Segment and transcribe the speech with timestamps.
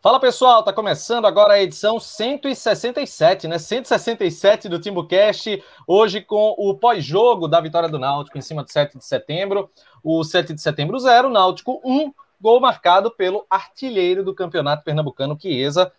[0.00, 3.58] Fala pessoal, tá começando agora a edição 167, né?
[3.58, 8.96] 167 do TimbuCast, hoje com o pós-jogo da vitória do Náutico em cima do 7
[8.96, 9.68] de setembro.
[10.00, 15.90] O 7 de setembro 0, Náutico 1, gol marcado pelo artilheiro do campeonato pernambucano, Chiesa.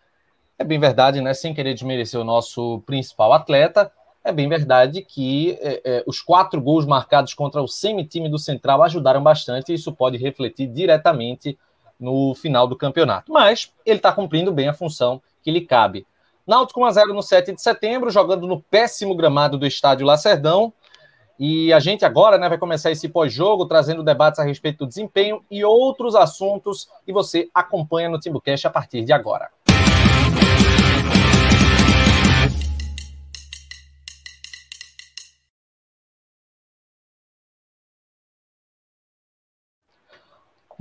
[0.57, 1.33] É bem verdade, né?
[1.33, 3.91] Sem querer desmerecer o nosso principal atleta,
[4.23, 8.81] é bem verdade que é, é, os quatro gols marcados contra o semi-time do Central
[8.81, 11.59] ajudaram bastante e isso pode refletir diretamente
[11.99, 13.31] no final do campeonato.
[13.31, 16.07] Mas ele está cumprindo bem a função que lhe cabe.
[16.47, 20.73] Náutico 1x0 no 7 de setembro, jogando no péssimo gramado do estádio Lacerdão.
[21.37, 25.43] E a gente agora né, vai começar esse pós-jogo, trazendo debates a respeito do desempenho
[25.49, 26.89] e outros assuntos.
[27.07, 29.49] E você acompanha no Timbucast a partir de agora.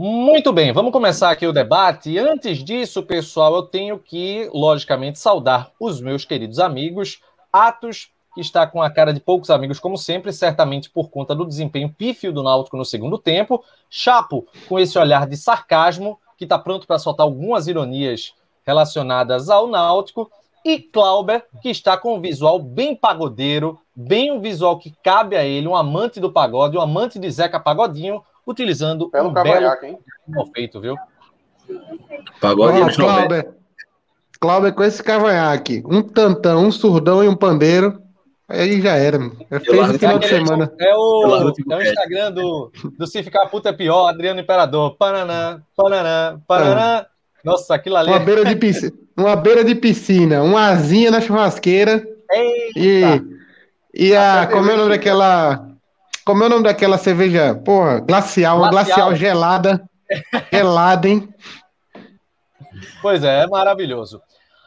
[0.00, 2.16] Muito bem, vamos começar aqui o debate.
[2.16, 7.20] Antes disso, pessoal, eu tenho que, logicamente, saudar os meus queridos amigos.
[7.52, 11.44] Atos, que está com a cara de poucos amigos, como sempre, certamente por conta do
[11.44, 13.64] desempenho pífio do Náutico no segundo tempo.
[13.90, 19.66] Chapo, com esse olhar de sarcasmo, que está pronto para soltar algumas ironias relacionadas ao
[19.66, 20.30] Náutico.
[20.64, 25.44] E Clauber, que está com um visual bem pagodeiro, bem um visual que cabe a
[25.44, 29.50] ele, um amante do pagode, um amante de Zeca Pagodinho, utilizando belo um belo
[29.82, 29.98] hein?
[30.54, 30.96] feito, viu?
[32.40, 33.54] Pagode oh, Cláudio,
[34.40, 38.00] Cláudio, com esse cavanhaque, um tantão, um surdão e um pandeiro,
[38.48, 39.18] aí já era.
[39.50, 40.72] É fez no final de semana.
[40.80, 44.96] É o, é o Instagram do, do Se Ficar Puta é Pior, Adriano Imperador.
[44.96, 47.04] Pananã, pananã, pananã.
[47.44, 48.10] Nossa, aquilo ali.
[48.10, 52.06] Uma beira de piscina, uma beira de piscina, uma asinha na churrasqueira.
[52.30, 52.78] Eita.
[52.78, 54.46] E, e a.
[54.46, 55.67] Como é o nome daquela.
[56.28, 57.54] Como é o nome daquela cerveja?
[57.54, 59.88] Porra, glacial, uma glacial gelada.
[60.52, 61.26] gelada, hein?
[63.00, 64.20] Pois é, é maravilhoso.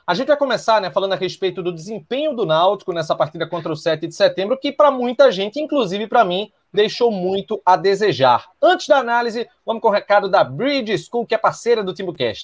[0.08, 3.72] A gente vai começar né, falando a respeito do desempenho do Náutico nessa partida contra
[3.72, 8.48] o 7 de setembro, que para muita gente, inclusive para mim, deixou muito a desejar.
[8.60, 12.42] Antes da análise, vamos com o recado da Bridge School, que é parceira do TimbuCast.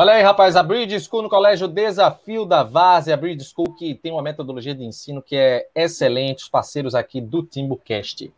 [0.00, 3.96] Olha aí, rapaz, a Bridge School no Colégio Desafio da Várzea, a Bridge School que
[3.96, 8.32] tem uma metodologia de ensino que é excelente, os parceiros aqui do TimbuCast.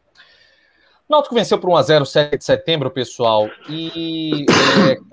[1.07, 4.47] Náutico venceu por 1x0 7 de setembro, pessoal, e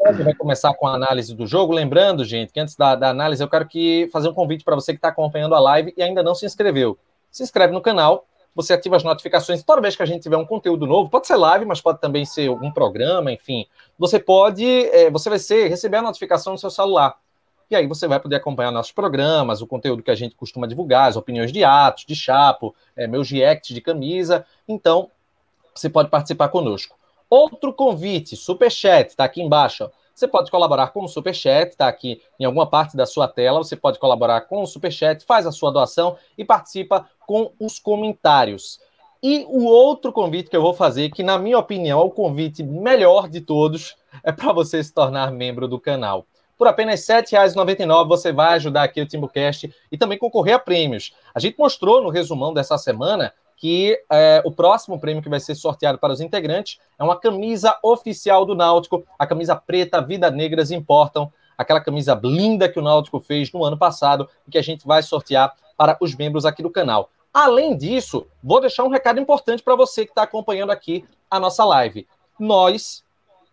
[0.05, 1.73] é, vai começar com a análise do jogo.
[1.73, 4.93] Lembrando, gente, que antes da, da análise eu quero que fazer um convite para você
[4.93, 6.97] que está acompanhando a live e ainda não se inscreveu.
[7.29, 8.25] Se inscreve no canal,
[8.57, 11.35] você ativa as notificações toda vez que a gente tiver um conteúdo novo, pode ser
[11.35, 13.67] live, mas pode também ser algum programa, enfim.
[13.99, 17.15] Você pode, é, você vai ser, receber a notificação no seu celular.
[17.69, 21.07] E aí você vai poder acompanhar nossos programas, o conteúdo que a gente costuma divulgar,
[21.07, 24.43] as opiniões de atos, de chapo, é, meus reacts de camisa.
[24.67, 25.11] Então,
[25.75, 26.97] você pode participar conosco.
[27.29, 29.87] Outro convite, Superchat, está aqui embaixo.
[30.15, 33.59] Você pode colaborar com o Superchat, está aqui em alguma parte da sua tela.
[33.59, 38.79] Você pode colaborar com o Superchat, faz a sua doação e participa com os comentários.
[39.21, 42.63] E o outro convite que eu vou fazer, que na minha opinião é o convite
[42.63, 46.25] melhor de todos, é para você se tornar membro do canal.
[46.57, 51.13] Por apenas R$ 7,99 você vai ajudar aqui o TimbuCast e também concorrer a prêmios.
[51.35, 55.55] A gente mostrou no resumão dessa semana que é, o próximo prêmio que vai ser
[55.55, 60.71] sorteado para os integrantes é uma camisa oficial do Náutico, a camisa preta Vida Negras
[60.71, 64.85] Importam, aquela camisa linda que o Náutico fez no ano passado e que a gente
[64.85, 67.09] vai sortear para os membros aqui do canal.
[67.33, 71.63] Além disso, vou deixar um recado importante para você que está acompanhando aqui a nossa
[71.65, 72.07] live.
[72.39, 73.03] Nós,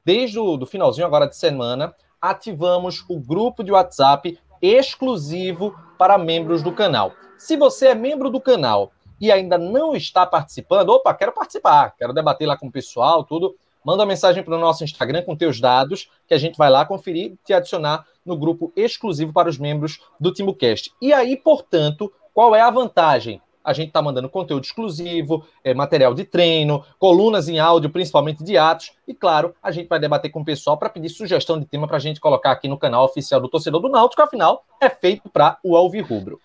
[0.05, 6.73] desde o finalzinho agora de semana, ativamos o grupo de WhatsApp exclusivo para membros do
[6.73, 7.12] canal.
[7.37, 12.15] Se você é membro do canal e ainda não está participando, opa, quero participar, quero
[12.15, 13.55] debater lá com o pessoal, tudo,
[13.85, 16.87] manda uma mensagem para o nosso Instagram com teus dados, que a gente vai lá
[16.87, 20.94] conferir e te adicionar no grupo exclusivo para os membros do TimbuCast.
[21.03, 23.43] E aí, portanto, qual é a vantagem?
[23.64, 28.58] A gente está mandando conteúdo exclusivo, é, material de treino, colunas em áudio, principalmente de
[28.58, 31.87] atos, e claro, a gente vai debater com o pessoal para pedir sugestão de tema
[31.87, 35.28] para a gente colocar aqui no canal oficial do Torcedor do Náutico, afinal, é feito
[35.31, 36.38] para o Alvirrubro.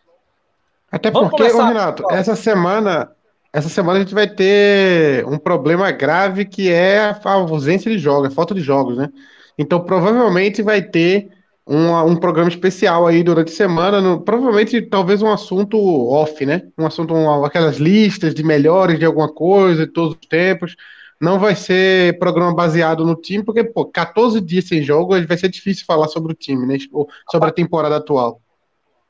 [0.92, 3.12] Até Vamos porque, começar, Renato, essa semana,
[3.54, 8.31] essa semana a gente vai ter um problema grave que é a ausência de jogos,
[8.31, 9.10] a falta de jogos, né?
[9.57, 11.30] Então provavelmente vai ter
[11.69, 15.77] um, um programa especial aí durante a semana, no, provavelmente talvez um assunto
[16.10, 16.63] off, né?
[16.75, 20.75] Um assunto, um, aquelas listas de melhores de alguma coisa de todos os tempos.
[21.21, 25.50] Não vai ser programa baseado no time, porque, pô, 14 dias sem jogo vai ser
[25.50, 26.77] difícil falar sobre o time, né?
[27.30, 28.42] Sobre a temporada atual.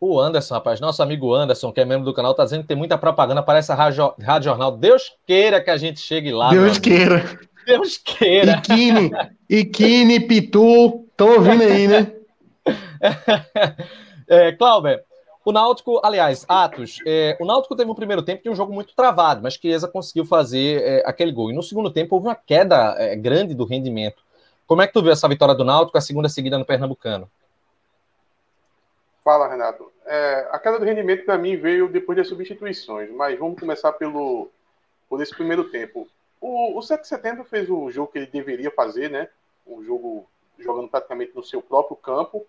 [0.02, 2.78] O Anderson, rapaz, nosso amigo Anderson, que é membro do canal, tá dizendo que tem
[2.78, 4.76] muita propaganda para essa rádio, rádio jornal.
[4.76, 6.50] Deus queira que a gente chegue lá.
[6.50, 7.40] Deus queira.
[7.66, 8.54] Deus queira.
[8.58, 9.12] Iquine,
[9.50, 12.14] Iquine, Pitu, tô ouvindo aí, né?
[14.28, 15.04] é, Clauber,
[15.46, 18.94] o Náutico, aliás, Atos, é, o Náutico teve um primeiro tempo de um jogo muito
[18.96, 21.50] travado, mas Chiesa conseguiu fazer é, aquele gol.
[21.50, 24.22] E no segundo tempo houve uma queda é, grande do rendimento.
[24.68, 27.30] Como é que tu viu essa vitória do Náutico, a segunda seguida no Pernambucano?
[29.24, 29.92] Fala, Renato.
[30.06, 34.50] É, a queda do rendimento para mim veio depois das substituições, mas vamos começar pelo
[35.10, 36.08] por esse primeiro tempo.
[36.40, 39.28] O, o 7 de setembro fez o jogo que ele deveria fazer, né?
[39.66, 42.46] Um jogo jogando praticamente no seu próprio campo.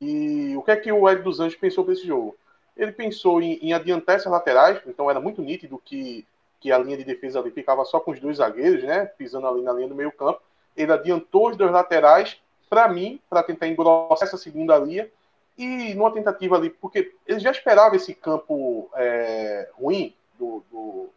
[0.00, 2.36] E o que é que o Ed dos Anjos pensou para esse jogo?
[2.76, 6.26] Ele pensou em, em, adiantar essas laterais, então era muito nítido que,
[6.58, 9.04] que a linha de defesa ali ficava só com os dois zagueiros, né?
[9.04, 10.40] Pisando ali na linha do meio campo.
[10.76, 15.10] Ele adiantou os dois laterais, para mim, para tentar engrossar essa segunda linha.
[15.58, 21.10] E numa tentativa ali, porque ele já esperava esse campo é, ruim do, do,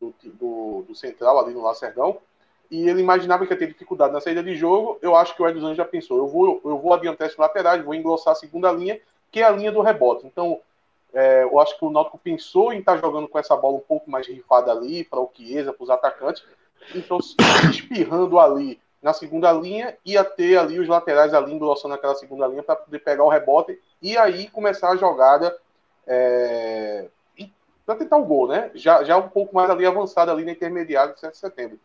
[0.00, 2.18] do, do, do central ali no Lacerdão,
[2.70, 4.98] e ele imaginava que ia ter dificuldade na saída de jogo.
[5.00, 7.94] Eu acho que o Edson já pensou: eu vou, eu vou adiantar esses laterais, vou
[7.94, 10.26] engrossar a segunda linha, que é a linha do rebote.
[10.26, 10.60] Então,
[11.12, 14.10] é, eu acho que o Náutico pensou em estar jogando com essa bola um pouco
[14.10, 16.44] mais rifada ali, para o Chiesa, para os atacantes.
[16.94, 17.18] Então,
[17.70, 22.62] espirrando ali na segunda linha, ia ter ali os laterais ali engrossando aquela segunda linha
[22.62, 25.56] para poder pegar o rebote e aí começar a jogada
[26.06, 27.06] é,
[27.86, 28.70] para tentar o gol, né?
[28.74, 31.78] Já, já um pouco mais ali avançado ali na intermediária de 7 de setembro.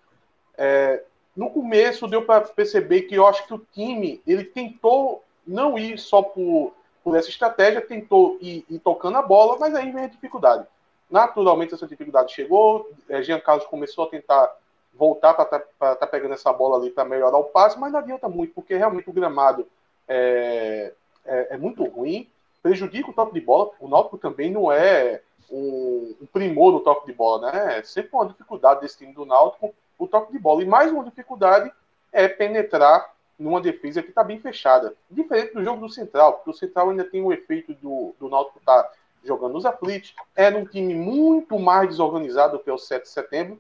[0.58, 1.04] É,
[1.36, 5.98] no começo deu para perceber que eu acho que o time ele tentou não ir
[5.98, 10.08] só por, por essa estratégia, tentou ir, ir tocando a bola, mas aí vem a
[10.08, 10.66] dificuldade.
[11.10, 14.56] Naturalmente essa dificuldade chegou, é, Jean Carlos começou a tentar
[14.94, 18.00] voltar para estar tá, tá pegando essa bola ali para melhorar o passe, mas não
[18.00, 19.68] adianta muito, porque realmente o gramado
[20.08, 20.94] é,
[21.26, 22.28] é, é, muito ruim,
[22.62, 23.72] prejudica o toque de bola.
[23.80, 27.80] O Náutico também não é um, um primor no toque de bola, né?
[27.80, 30.64] É sempre uma dificuldade desse time do Náutico o toque de bola.
[30.64, 31.72] E mais uma dificuldade
[32.12, 34.96] é penetrar numa defesa que está bem fechada.
[35.10, 38.58] Diferente do jogo do Central, porque o Central ainda tem o efeito do, do Náutico
[38.58, 38.92] estar tá
[39.24, 40.16] jogando nos aflitos.
[40.36, 43.60] Era um time muito mais desorganizado que o 7 de setembro.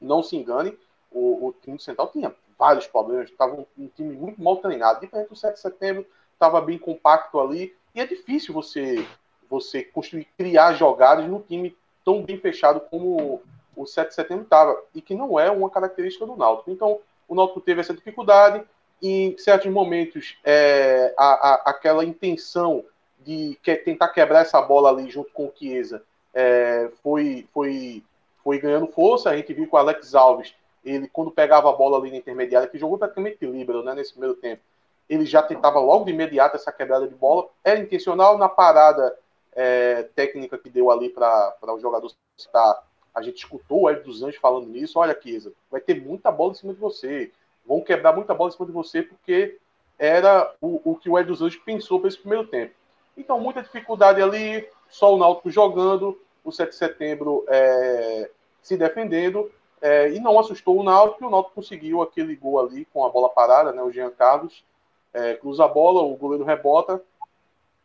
[0.00, 0.76] Não se engane,
[1.10, 3.30] o, o time do Central tinha vários problemas.
[3.30, 5.00] Estava um, um, time muito mal treinado.
[5.00, 7.74] Diferente do 7 de setembro, estava bem compacto ali.
[7.94, 9.06] E é difícil você,
[9.48, 13.42] você construir, criar jogadas no time tão bem fechado como
[13.76, 16.70] o 7 de setembro estava, e que não é uma característica do Náutico.
[16.70, 18.62] Então, o Náutico teve essa dificuldade,
[19.02, 22.84] em certos momentos, é, a, a, aquela intenção
[23.20, 28.02] de que, tentar quebrar essa bola ali junto com o Chiesa é, foi, foi,
[28.42, 29.30] foi ganhando força.
[29.30, 30.54] A gente viu que o Alex Alves,
[30.84, 34.36] ele quando pegava a bola ali na intermediária, que jogou praticamente livre né, nesse primeiro
[34.36, 34.62] tempo,
[35.08, 37.48] ele já tentava logo de imediato essa quebrada de bola.
[37.62, 39.16] Era intencional na parada
[39.52, 42.82] é, técnica que deu ali para o jogador estar
[43.14, 44.98] a gente escutou o Hélio dos Anjos falando nisso.
[44.98, 47.30] Olha, Kiesa, vai ter muita bola em cima de você.
[47.64, 49.58] Vão quebrar muita bola em cima de você, porque
[49.98, 52.74] era o, o que o Hélio dos Anjos pensou para esse primeiro tempo.
[53.16, 59.50] Então, muita dificuldade ali, só o Náutico jogando, o 7 de setembro é, se defendendo,
[59.80, 63.08] é, e não assustou o Náutico, e o Náutico conseguiu aquele gol ali com a
[63.08, 64.64] bola parada, né, o Jean Carlos
[65.12, 67.00] é, cruza a bola, o goleiro rebota,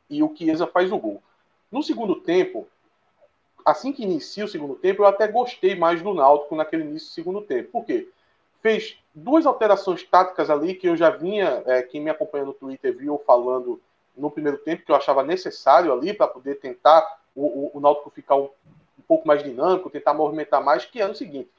[0.09, 1.21] e o Chiesa faz o gol.
[1.71, 2.67] No segundo tempo,
[3.71, 7.13] assim que inicia o segundo tempo, eu até gostei mais do Náutico naquele início do
[7.13, 7.71] segundo tempo.
[7.71, 8.09] Por quê?
[8.61, 12.95] Fez duas alterações táticas ali que eu já vinha, é, quem me acompanha no Twitter
[12.95, 13.81] viu falando
[14.15, 18.09] no primeiro tempo, que eu achava necessário ali para poder tentar o, o, o Náutico
[18.09, 18.49] ficar um,
[18.99, 21.49] um, pouco mais dinâmico, tentar movimentar mais, que era o seguinte,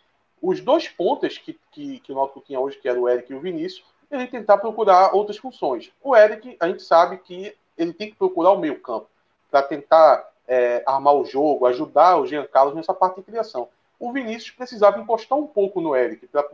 [0.43, 3.37] os dois pontas que, que, que o Náutico tinha hoje, que era o Eric e
[3.37, 5.93] o Vinícius, ele tentar procurar outras funções.
[6.03, 9.09] O Eric, a gente sabe que ele tem que procurar o meio campo,
[9.51, 13.69] para tentar é, armar o jogo, ajudar o Jean Carlos nessa parte de criação.
[14.01, 16.45] O Vinícius precisava encostar um pouco no Eric, pra,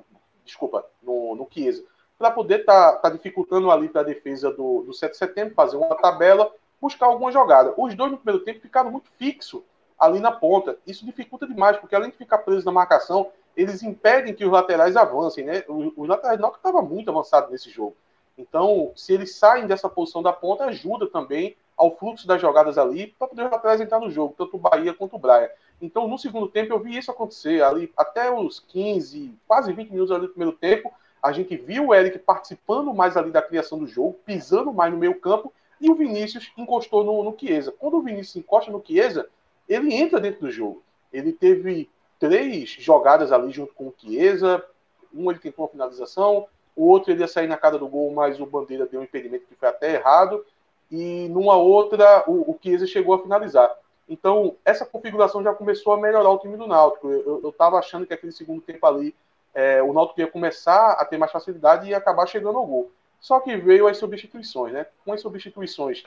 [0.45, 1.83] desculpa, no, no Chiesa,
[2.19, 5.55] para poder estar tá, tá dificultando ali para a defesa do, do 7 de setembro,
[5.55, 7.73] fazer uma tabela, buscar alguma jogada.
[7.79, 9.63] Os dois no primeiro tempo ficaram muito fixos
[9.99, 10.77] ali na ponta.
[10.87, 14.95] Isso dificulta demais, porque além de ficar preso na marcação, eles impedem que os laterais
[14.95, 15.65] avancem, né?
[15.69, 17.97] Os, os laterais não estavam muito avançados nesse jogo.
[18.37, 23.09] Então, se eles saem dessa posição da ponta, ajuda também ao fluxo das jogadas ali
[23.19, 25.51] para poder apresentar no jogo, tanto o Bahia quanto o Braia.
[25.81, 30.11] Então, no segundo tempo, eu vi isso acontecer ali até os 15, quase 20 minutos
[30.11, 30.93] ali do primeiro tempo.
[31.23, 34.99] A gente viu o Eric participando mais ali da criação do jogo, pisando mais no
[34.99, 37.73] meio campo, e o Vinícius encostou no, no Chiesa.
[37.73, 39.29] Quando o Vinícius encosta no Chiesa,
[39.69, 40.83] ele entra dentro do jogo.
[41.13, 44.65] Ele teve três jogadas ali junto com o Chiesa.
[45.13, 48.41] Um ele tentou uma finalização, o outro ele ia sair na cara do gol, mas
[48.41, 50.45] o Bandeira deu um impedimento que foi até errado.
[50.91, 53.75] E numa outra, o, o Chiesa chegou a finalizar.
[54.09, 57.09] Então, essa configuração já começou a melhorar o time do Náutico.
[57.09, 59.15] Eu estava achando que aquele segundo tempo ali,
[59.53, 62.91] é, o Náutico ia começar a ter mais facilidade e ia acabar chegando ao gol.
[63.21, 64.87] Só que veio as substituições, né?
[65.05, 66.05] Com as substituições,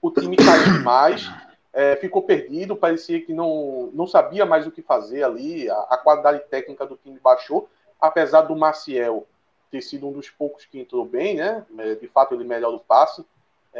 [0.00, 1.28] o time caiu demais,
[1.72, 5.96] é, ficou perdido, parecia que não, não sabia mais o que fazer ali, a, a,
[5.96, 7.68] qualidade técnica do time baixou,
[8.00, 9.26] apesar do Maciel
[9.70, 11.64] ter sido um dos poucos que entrou bem, né?
[11.78, 13.24] É, de fato, ele melhora o passe,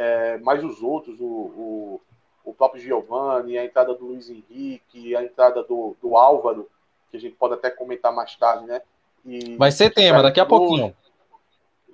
[0.01, 2.01] é, mas os outros, o, o,
[2.45, 6.69] o próprio Giovanni, a entrada do Luiz Henrique, a entrada do, do Álvaro,
[7.11, 8.81] que a gente pode até comentar mais tarde, né?
[9.25, 10.95] E Vai ser tema, daqui a pouquinho.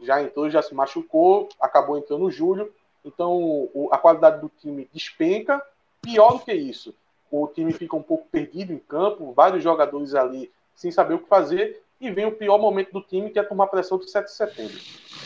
[0.04, 2.72] Já entrou, já se machucou, acabou entrando o Júlio.
[3.04, 3.34] Então,
[3.74, 5.60] o, a qualidade do time despenca,
[6.06, 6.94] Pior do que isso,
[7.32, 11.28] o time fica um pouco perdido em campo, vários jogadores ali sem saber o que
[11.28, 14.32] fazer, e vem o pior momento do time, que é tomar pressão do 7 de
[14.32, 14.78] setembro.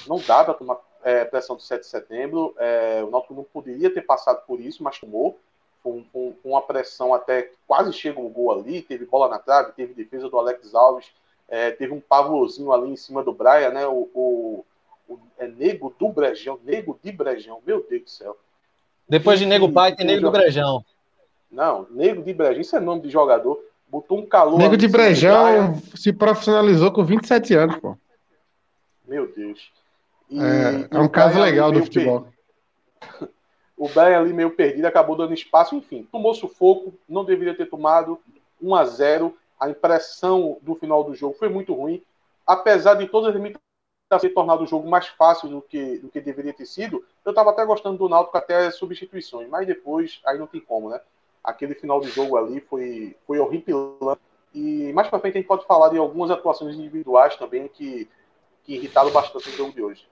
[0.08, 0.76] Não dá para tomar
[1.10, 4.84] é, pressão do 7 de setembro, é, o Náutico não poderia ter passado por isso,
[4.84, 5.40] mas tomou,
[5.84, 9.72] com, com, com uma pressão até quase chega um gol ali, teve bola na trave,
[9.72, 11.08] teve defesa do Alex Alves,
[11.48, 14.66] é, teve um pavlozinho ali em cima do Braia, né, o, o,
[15.08, 18.38] o é Nego do Brejão, Nego de Brejão, meu Deus do céu,
[19.10, 20.86] depois de Nego Pai, tem Nego do Brejão.
[21.52, 23.60] Não, Nego de Brejão, isso é nome de jogador.
[23.88, 24.60] Botou um calor.
[24.60, 27.98] Nego de Brejão se profissionalizou com 27 anos, pô.
[29.08, 29.72] Meu Deus.
[30.30, 32.28] E, é, é um caso legal do futebol.
[33.00, 33.30] Per...
[33.78, 38.20] O Brian ali meio perdido, acabou dando espaço, enfim, tomou sufoco, não deveria ter tomado
[38.62, 42.04] 1 a 0 A impressão do final do jogo foi muito ruim,
[42.46, 43.64] apesar de todas as limitações
[44.18, 47.52] ter tornado o jogo mais fácil do que, do que deveria ter sido, eu estava
[47.52, 51.00] até gostando do Náutico até as substituições, mas depois aí não tem como, né?
[51.44, 54.22] Aquele final de jogo ali foi, foi horripilante.
[54.54, 58.10] E mais para frente a gente pode falar de algumas atuações individuais também que,
[58.64, 60.09] que irritaram bastante o jogo de hoje.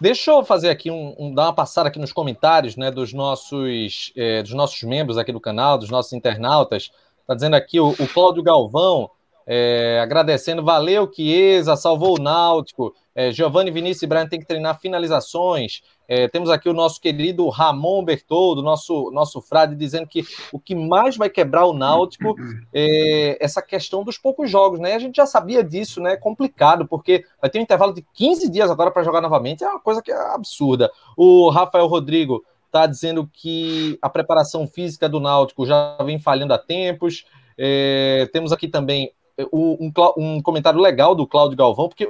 [0.00, 4.12] Deixa eu fazer aqui um, um, dar uma passada aqui nos comentários, né, dos nossos
[4.16, 6.90] é, dos nossos membros aqui do canal, dos nossos internautas.
[7.26, 9.10] Tá dizendo aqui o, o Cláudio Galvão
[9.46, 12.94] é, agradecendo, valeu Chiesa, salvou o Náutico.
[13.14, 15.82] É, Giovanni Vinícius e Brian tem que treinar finalizações.
[16.10, 20.74] É, temos aqui o nosso querido Ramon Bertoldo, nosso, nosso frade, dizendo que o que
[20.74, 22.34] mais vai quebrar o Náutico
[22.74, 24.94] é essa questão dos poucos jogos, né?
[24.94, 26.14] A gente já sabia disso, né?
[26.14, 29.68] É complicado, porque vai ter um intervalo de 15 dias agora para jogar novamente, é
[29.68, 30.90] uma coisa que é absurda.
[31.16, 36.58] O Rafael Rodrigo está dizendo que a preparação física do Náutico já vem falhando há
[36.58, 37.24] tempos.
[37.56, 39.12] É, temos aqui também
[39.52, 42.08] um, um comentário legal do Cláudio Galvão, porque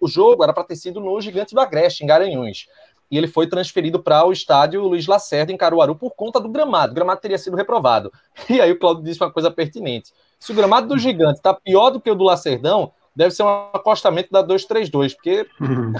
[0.00, 2.66] o jogo era para ter sido no Gigante do Agreste, em Garanhuns.
[3.12, 6.92] E ele foi transferido para o estádio Luiz Lacerda, em Caruaru, por conta do gramado.
[6.92, 8.10] O gramado teria sido reprovado.
[8.48, 10.12] E aí o Cláudio disse uma coisa pertinente.
[10.40, 13.48] Se o gramado do Gigante está pior do que o do Lacerdão, deve ser um
[13.72, 15.46] acostamento da 232, porque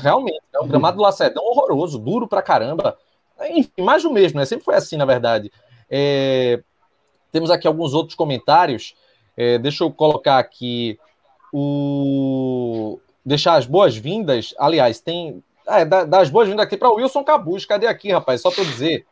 [0.01, 2.97] realmente é um gramado do Lacerdão horroroso, duro pra caramba.
[3.51, 4.47] Enfim, mais do mesmo, né?
[4.47, 5.53] Sempre foi assim, na verdade.
[5.91, 6.63] É...
[7.31, 8.95] Temos aqui alguns outros comentários.
[9.37, 10.99] É, deixa eu colocar aqui
[11.53, 12.99] o.
[13.25, 14.55] Deixar as boas-vindas.
[14.59, 15.43] Aliás, tem.
[15.81, 17.65] É, das boas-vindas aqui para o Wilson Cabuz.
[17.65, 18.41] Cadê aqui, rapaz?
[18.41, 19.07] Só para dizer.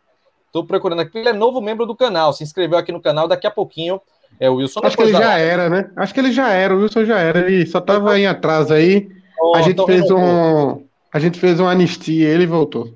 [0.47, 1.19] Estou procurando aqui.
[1.19, 2.33] Ele é novo membro do canal.
[2.33, 3.29] Se inscreveu aqui no canal.
[3.29, 4.01] Daqui a pouquinho
[4.39, 4.81] é o Wilson.
[4.83, 5.91] Acho que ele já era, né?
[5.97, 6.75] Acho que ele já era.
[6.75, 7.41] O Wilson já era.
[7.41, 9.09] Ele só estava em atraso aí.
[9.41, 10.85] Oh, a gente fez um.
[11.13, 12.93] A gente fez uma anistia e ele voltou.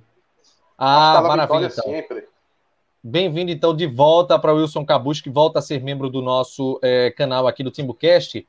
[0.76, 1.66] Ah, maravilha.
[1.66, 1.85] Então.
[1.85, 2.25] Sempre.
[3.06, 6.80] Bem-vindo, então, de volta para o Wilson Cabus, que volta a ser membro do nosso
[6.83, 8.47] é, canal aqui do TimbuCast.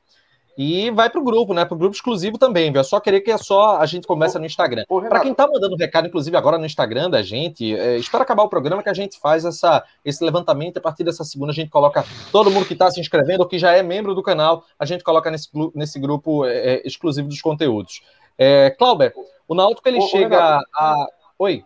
[0.56, 1.64] E vai para o grupo, né?
[1.64, 2.80] Para o grupo exclusivo também, viu?
[2.80, 4.84] É só querer que é só a gente começa no Instagram.
[5.08, 8.48] Para quem está mandando recado, inclusive agora no Instagram da gente, é, espera acabar o
[8.48, 10.78] programa que a gente faz essa, esse levantamento.
[10.78, 13.58] A partir dessa segunda, a gente coloca todo mundo que está se inscrevendo ou que
[13.58, 17.42] já é membro do canal, a gente coloca nesse, nesse grupo é, é exclusivo dos
[17.42, 18.00] conteúdos.
[18.38, 19.12] É, Clauber,
[19.46, 21.06] o Náutico ele Ô, chega a.
[21.38, 21.64] Oi.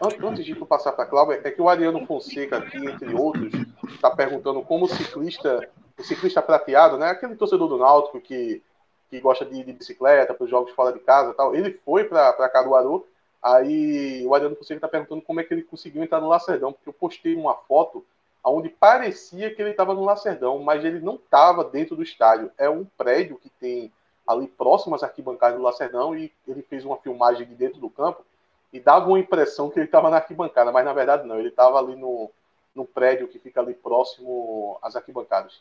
[0.00, 3.52] Antes de passar para a Cláudia, é que o Ariano Fonseca aqui, entre outros,
[3.88, 5.68] está perguntando como o ciclista,
[6.02, 7.10] o ciclista prateado, né?
[7.10, 8.62] Aquele torcedor do Náutico que,
[9.08, 12.48] que gosta de, de bicicleta para os jogos fora de casa tal, ele foi para
[12.48, 13.06] Caruaru,
[13.40, 16.88] aí o Ariano Fonseca está perguntando como é que ele conseguiu entrar no Lacerdão, porque
[16.88, 18.04] eu postei uma foto
[18.44, 22.50] onde parecia que ele estava no Lacerdão, mas ele não estava dentro do estádio.
[22.58, 23.92] É um prédio que tem
[24.26, 28.24] ali próximo às arquibancadas do Lacerdão e ele fez uma filmagem de dentro do campo
[28.72, 31.78] e dava uma impressão que ele estava na arquibancada, mas na verdade não, ele estava
[31.78, 32.30] ali no,
[32.74, 35.60] no prédio que fica ali próximo às arquibancadas.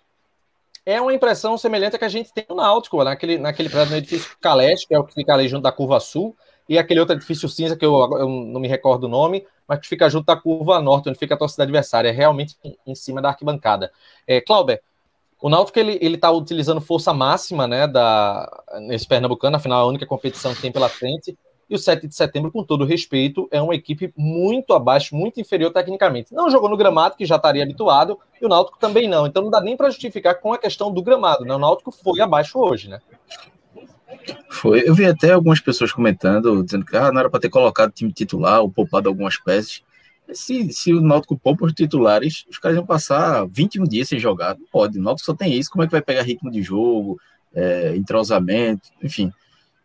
[0.85, 3.97] É uma impressão semelhante à que a gente tem no Náutico, naquele, naquele prédio no
[3.97, 6.35] edifício Caleste, que é o que fica ali junto da curva sul,
[6.67, 9.87] e aquele outro edifício cinza, que eu, eu não me recordo o nome, mas que
[9.87, 13.29] fica junto da curva norte, onde fica a torcida adversária, é realmente em, cima da
[13.29, 13.91] arquibancada.
[14.25, 14.81] É, Clauber,
[15.39, 19.87] o Náutico ele ele está utilizando força máxima, né, da nesse Pernambucano, afinal é a
[19.87, 21.37] única competição que tem pela frente.
[21.71, 25.71] E o 7 de setembro, com todo respeito, é uma equipe muito abaixo, muito inferior
[25.71, 26.33] tecnicamente.
[26.33, 29.25] Não jogou no gramado, que já estaria habituado, e o Náutico também não.
[29.25, 31.55] Então não dá nem para justificar com a questão do gramado, né?
[31.55, 32.99] O Náutico foi abaixo hoje, né?
[34.49, 34.83] Foi.
[34.85, 38.11] Eu vi até algumas pessoas comentando, dizendo que ah, não era para ter colocado time
[38.11, 39.81] titular ou poupado algumas peças.
[40.33, 44.57] Se, se o Náutico poupa os titulares, os caras iam passar 21 dias sem jogar.
[44.57, 44.99] Não pode.
[44.99, 45.71] O Náutico só tem isso.
[45.71, 47.17] Como é que vai pegar ritmo de jogo,
[47.55, 49.31] é, entrosamento, enfim.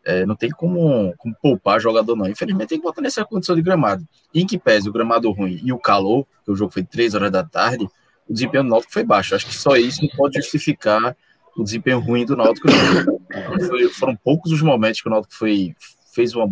[0.06, 2.28] É, não tem como, como, poupar jogador, não.
[2.28, 4.06] Infelizmente tem que botar nessa condição de gramado.
[4.32, 7.16] E em que pese o gramado ruim e o calor, que o jogo foi 3
[7.16, 7.88] horas da tarde,
[8.28, 9.34] o desempenho do Náutico foi baixo.
[9.34, 11.16] Acho que só isso não pode justificar
[11.56, 12.68] o desempenho ruim do Náutico.
[13.66, 15.74] Foi, foram poucos os momentos que o Náutico foi,
[16.14, 16.48] fez uma,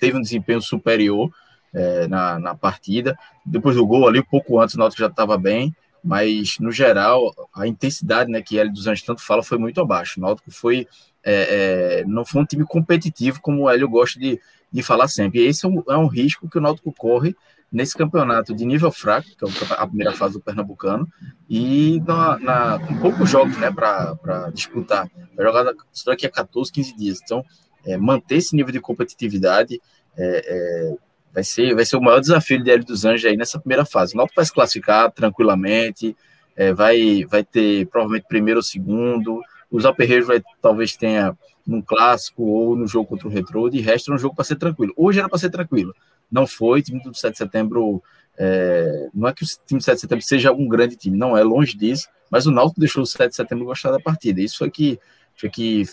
[0.00, 1.30] teve um desempenho superior
[1.74, 3.18] é, na, na partida.
[3.44, 7.34] Depois do gol ali, um pouco antes, o Náutico já estava bem, mas no geral,
[7.54, 10.18] a intensidade né, que ele dos Anjos tanto fala foi muito abaixo.
[10.18, 10.86] O Náutico foi
[11.24, 14.40] é, é, não foi um time competitivo, como o Hélio gosta de,
[14.72, 15.40] de falar sempre.
[15.40, 17.34] E esse é um, é um risco que o Náutico corre
[17.72, 21.06] nesse campeonato de nível fraco, que é a primeira fase do Pernambucano,
[21.48, 25.08] e na, na com poucos jogos né, para disputar.
[25.36, 25.72] Vai jogar
[26.06, 27.20] daqui a 14, 15 dias.
[27.22, 27.44] Então,
[27.86, 29.80] é, manter esse nível de competitividade
[30.16, 30.96] é, é,
[31.32, 34.14] vai, ser, vai ser o maior desafio de Hélio dos Anjos aí nessa primeira fase.
[34.14, 36.16] O Náutico vai se classificar tranquilamente,
[36.56, 41.36] é, vai, vai ter provavelmente primeiro ou segundo, os aperreios vai, talvez tenha
[41.66, 44.56] num clássico ou no jogo contra o Retro, de resto é um jogo para ser
[44.56, 44.92] tranquilo.
[44.96, 45.94] Hoje era para ser tranquilo,
[46.30, 46.80] não foi.
[46.80, 48.02] O time do 7 de setembro,
[48.36, 51.36] é, não é que o time do 7 de setembro seja um grande time, não
[51.36, 54.40] é longe disso, mas o Náutico deixou o 7 de setembro gostar da partida.
[54.40, 54.98] Isso foi que,
[55.36, 55.84] foi que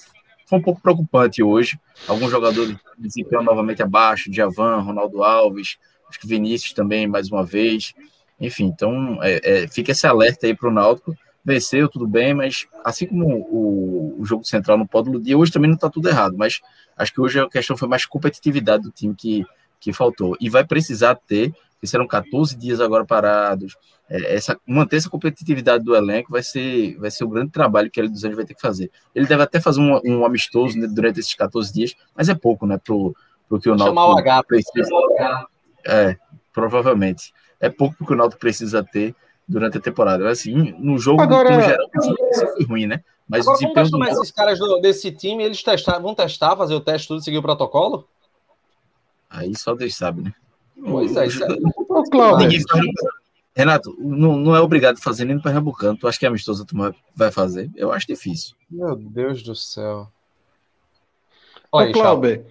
[0.48, 1.80] foi um pouco preocupante hoje.
[2.08, 5.78] Alguns jogadores desempenham novamente abaixo, Javan, Ronaldo Alves,
[6.10, 7.94] acho que Vinícius também, mais uma vez.
[8.40, 11.16] Enfim, então é, é, fica esse alerta aí para o Náutico
[11.48, 15.70] venceu, tudo bem, mas assim como o, o jogo central não pode iludir, hoje também
[15.70, 16.60] não está tudo errado, mas
[16.98, 19.46] acho que hoje a questão foi mais competitividade do time que,
[19.80, 20.36] que faltou.
[20.42, 23.78] E vai precisar ter, que serão 14 dias agora parados,
[24.10, 27.98] é, essa, manter essa competitividade do elenco vai ser, vai ser o grande trabalho que
[27.98, 28.92] ele dos anos vai ter que fazer.
[29.16, 32.68] Ele deve até fazer um, um amistoso né, durante esses 14 dias, mas é pouco,
[32.68, 33.16] né, pro,
[33.48, 34.90] pro que o Náutico Chamar o H, precisa.
[35.86, 36.18] É,
[36.52, 37.34] provavelmente.
[37.58, 39.16] É pouco que o Náutico precisa ter
[39.48, 40.28] durante a temporada.
[40.30, 41.56] Assim, no jogo, Agora...
[41.56, 41.90] no geral,
[42.54, 43.04] foi ruim, né?
[43.28, 46.82] Mas Agora, o desempenho esses caras do, desse time, eles testar, vão testar, fazer o
[46.82, 48.08] teste, tudo, seguir o protocolo?
[49.30, 50.34] Aí só Deus sabe, né?
[50.82, 51.48] Pois é, isso é...
[53.56, 55.98] Renato, não, não é obrigado a fazer nem no Pernambucano.
[55.98, 56.76] Tu acha que a amistosa tu
[57.16, 57.72] vai fazer?
[57.76, 58.56] Eu acho difícil.
[58.70, 60.08] Meu Deus do céu.
[61.72, 62.46] Olha, Ô, Cláudio,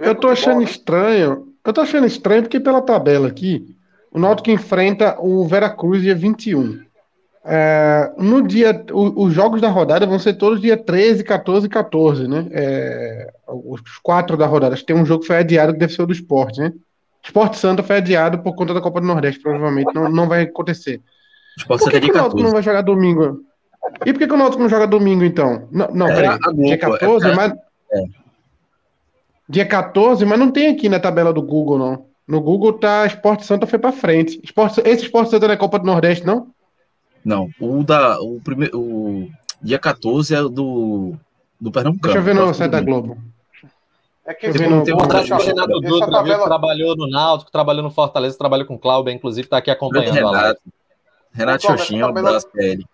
[0.00, 1.52] eu tô achando estranho.
[1.62, 3.76] Eu tô achando estranho porque pela tabela aqui,
[4.10, 6.86] o Náutico enfrenta o Veracruz dia 21.
[7.44, 11.70] É, no dia, o, os jogos da rodada vão ser todos dia 13, 14 e
[11.70, 12.46] 14, né?
[12.50, 14.74] É, os quatro da rodada.
[14.74, 16.72] Acho que tem um jogo que foi adiado que deve ser o do esporte, né?
[17.24, 19.94] Esporte Santa foi adiado por conta da Copa do Nordeste, provavelmente.
[19.94, 21.00] Não, não vai acontecer.
[21.56, 23.40] Esporte por que, que o Náutico não vai jogar domingo?
[24.04, 25.68] E por que, que o Náutico não joga domingo, então?
[25.70, 26.38] Não, não é, peraí.
[26.54, 27.52] Dia 14, é, mas.
[27.92, 28.02] É.
[29.48, 32.07] Dia 14, mas não tem aqui na tabela do Google, não.
[32.28, 34.38] No Google tá Esporte Santa foi para frente.
[34.44, 36.48] Esporte, esse Esporte Santa não é Copa do Nordeste, não?
[37.24, 37.48] Não.
[37.58, 38.20] O da.
[38.20, 39.30] O, primeiro, o
[39.62, 41.14] dia 14 é do,
[41.58, 42.02] do Pernambuco.
[42.02, 43.16] Deixa eu ver no site da Globo.
[44.26, 46.44] É que tem um Renato Dutra, tabela...
[46.44, 50.36] trabalhou no Náutico, trabalhou no Fortaleza, trabalhou com o Cláudio, inclusive está aqui acompanhando Renato,
[50.36, 50.58] a live.
[51.32, 52.84] Renato Xoxinha, um abraço pra ele.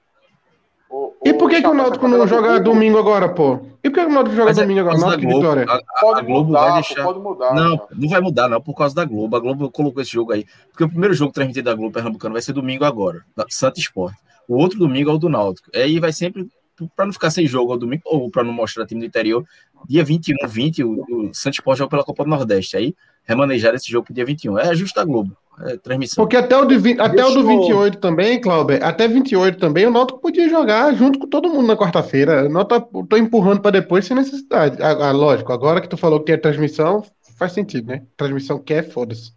[1.25, 3.61] E por que, que o Náutico não joga domingo agora, pô?
[3.83, 4.99] E por que o Náutico joga é domingo agora?
[4.99, 5.67] Náutico Globo, Vitória.
[5.69, 7.05] A, a, a Globo mudar, vai deixar.
[7.05, 7.91] Pode mudar, não, cara.
[7.97, 9.37] não vai mudar, não, por causa da Globo.
[9.37, 10.47] A Globo colocou esse jogo aí.
[10.71, 14.19] Porque o primeiro jogo transmitido da Globo Pernambucano vai ser domingo agora, da Santa Esporte.
[14.47, 15.71] O outro domingo é o do Náutico.
[15.75, 16.47] Aí vai sempre,
[16.95, 19.45] para não ficar sem jogo ao domingo, ou para não mostrar time do interior,
[19.89, 22.77] dia 21, 20, o, o Santa Esporte joga pela Copa do Nordeste.
[22.77, 24.59] Aí remanejar esse jogo pro dia 21.
[24.59, 25.37] É justo a Globo.
[25.61, 26.25] É, transmissão.
[26.25, 30.21] Porque até o, de, até o do 28 também, Cláudio, até 28 também, o Náutico
[30.21, 32.43] podia jogar junto com todo mundo na quarta-feira.
[32.43, 34.83] Eu tô, tô empurrando para depois sem necessidade.
[34.83, 37.05] Ah, ah, lógico, agora que tu falou que é transmissão,
[37.39, 38.03] faz sentido, né?
[38.17, 39.33] Transmissão quer, foda-se.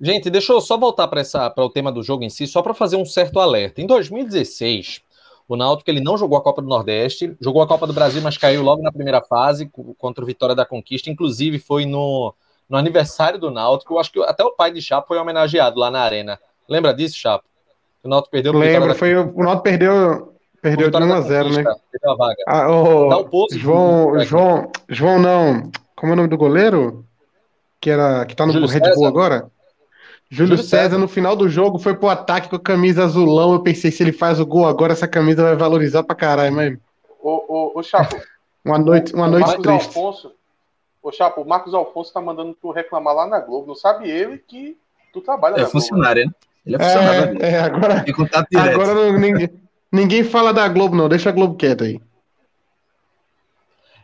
[0.00, 2.96] Gente, deixa eu só voltar para o tema do jogo em si, só para fazer
[2.96, 3.80] um certo alerta.
[3.80, 5.02] Em 2016,
[5.48, 8.38] o Náutico ele não jogou a Copa do Nordeste, jogou a Copa do Brasil, mas
[8.38, 11.10] caiu logo na primeira fase contra o Vitória da Conquista.
[11.10, 12.32] Inclusive, foi no
[12.68, 13.94] no aniversário do Náutico.
[13.94, 16.38] Eu acho que até o pai de Chapo foi homenageado lá na arena.
[16.68, 17.44] Lembra disso, Chapo?
[18.02, 18.52] O Náutico perdeu.
[18.52, 21.64] Lembra, foi o, o Náutico perdeu Perdeu de 1 a 0 né?
[21.90, 22.36] Perdeu a vaga.
[22.46, 25.70] Ah, oh, Dá um pouso João, João, João não.
[25.94, 27.04] Como é o nome do goleiro?
[27.80, 29.08] Que era que tá no Júlio Red Bull César.
[29.08, 29.50] agora?
[30.30, 33.52] Júlio, Júlio César, César, no final do jogo, foi pro ataque com a camisa azulão.
[33.52, 36.76] Eu pensei, se ele faz o gol agora, essa camisa vai valorizar pra caralho, mas.
[37.22, 38.16] Ô, ô, ô Chapo.
[38.64, 39.96] uma noite, uma noite Marcos triste.
[39.96, 40.32] Alfonso,
[41.02, 43.66] ô, Chapo, o Marcos Alfonso tá mandando tu reclamar lá na Globo.
[43.66, 44.76] Não sabe ele que
[45.12, 46.36] tu trabalha é na funcionário, Globo.
[46.36, 46.48] Né?
[46.66, 47.42] Ele é funcionário.
[47.42, 48.04] É, é agora.
[48.72, 49.50] Agora não, ninguém,
[49.90, 51.08] ninguém fala da Globo, não.
[51.08, 52.00] Deixa a Globo quieta aí.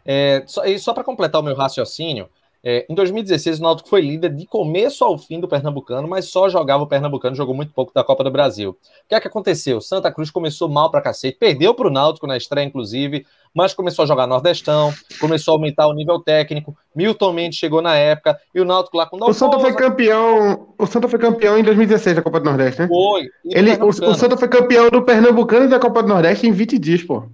[0.05, 2.29] É, só, e só para completar o meu raciocínio,
[2.67, 6.49] é, em 2016, o Náutico foi líder de começo ao fim do Pernambucano, mas só
[6.49, 8.71] jogava o Pernambucano, jogou muito pouco da Copa do Brasil.
[8.71, 9.83] O que é que aconteceu?
[9.83, 14.07] Santa Cruz começou mal pra cacete, perdeu pro Náutico na estreia, inclusive, mas começou a
[14.07, 16.75] jogar Nordestão, começou a aumentar o nível técnico.
[16.97, 20.69] Milton Mendes chegou na época, e o Náutico lá com o Santa foi campeão.
[20.79, 22.89] O Santa foi campeão em 2016 da Copa do Nordeste, né?
[22.89, 23.29] Foi.
[23.45, 26.79] Ele, o, o, Santa foi campeão do Pernambucano e da Copa do Nordeste em 20
[26.79, 27.25] dias, pô.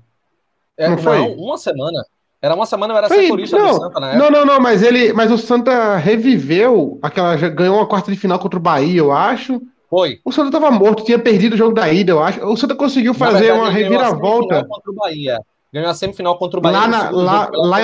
[0.77, 1.21] É, não, não foi?
[1.21, 2.05] uma semana.
[2.43, 4.17] Era uma semana, eu era Foi, setorista não, do Santa época.
[4.17, 5.13] Não, não, não, mas ele.
[5.13, 7.37] Mas o Santa reviveu aquela.
[7.37, 9.61] ganhou uma quarta de final contra o Bahia, eu acho.
[9.91, 10.21] Foi.
[10.25, 12.43] O Santa estava morto, tinha perdido o jogo da ida, eu acho.
[12.47, 14.65] O Santa conseguiu fazer verdade, uma reviravolta.
[14.65, 15.41] contra o Bahia.
[15.73, 16.79] Ganhou a semifinal contra o Bahia.
[16.79, 17.11] Lá na.
[17.11, 17.79] Lá, lá...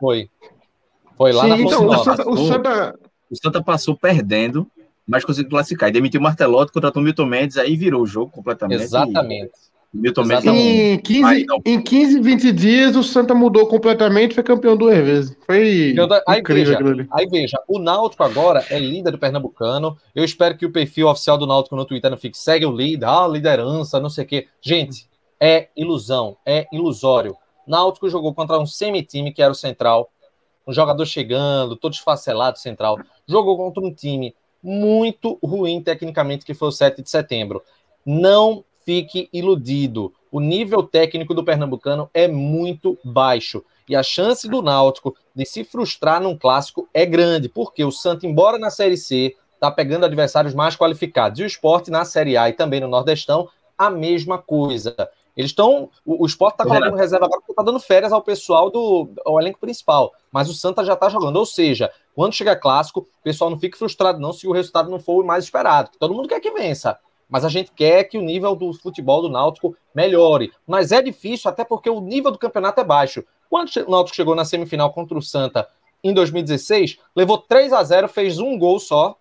[0.00, 0.28] Foi.
[1.16, 2.98] Foi lá Sim, na então, o Santa, o, Santa...
[3.30, 4.66] o Santa passou perdendo,
[5.06, 5.90] mas conseguiu classificar.
[5.90, 8.82] E demitiu o Martelotti, contratou o Milton Mendes, aí virou o jogo completamente.
[8.82, 9.52] Exatamente.
[9.54, 9.69] E...
[9.92, 14.96] Milton Mendes em, 15, em 15, 20 dias o Santa mudou completamente foi campeão duas
[14.98, 15.36] vezes.
[15.44, 15.94] Foi
[16.28, 19.98] aí, incrível veja, aí veja, o Náutico agora é líder do Pernambucano.
[20.14, 23.06] Eu espero que o perfil oficial do Náutico no Twitter não fique segue o líder,
[23.06, 24.46] ah, liderança, não sei o quê.
[24.62, 25.08] Gente,
[25.40, 27.36] é ilusão, é ilusório.
[27.66, 30.08] Náutico jogou contra um semi-time que era o Central,
[30.64, 33.00] um jogador chegando, todo esfacelado Central.
[33.26, 37.60] Jogou contra um time muito ruim tecnicamente que foi o 7 de setembro.
[38.06, 40.12] Não fique iludido.
[40.32, 43.64] O nível técnico do Pernambucano é muito baixo.
[43.88, 48.24] E a chance do Náutico de se frustrar num clássico é grande, porque o Santos,
[48.24, 51.38] embora na Série C, está pegando adversários mais qualificados.
[51.38, 53.48] E o esporte na Série A e também no Nordestão,
[53.78, 54.96] a mesma coisa.
[55.36, 55.88] Eles estão.
[56.04, 59.40] O, o esporte está colocando reserva agora porque está dando férias ao pessoal do ao
[59.40, 60.12] elenco principal.
[60.32, 61.36] Mas o Santa já está jogando.
[61.36, 64.98] Ou seja, quando chega clássico, o pessoal não fique frustrado, não, se o resultado não
[64.98, 65.90] for o mais esperado.
[65.96, 66.98] Todo mundo quer que vença
[67.30, 70.52] mas a gente quer que o nível do futebol do Náutico melhore.
[70.66, 73.24] Mas é difícil, até porque o nível do campeonato é baixo.
[73.48, 75.68] Quando o Náutico chegou na semifinal contra o Santa
[76.02, 79.16] em 2016, levou 3 a 0 fez um gol só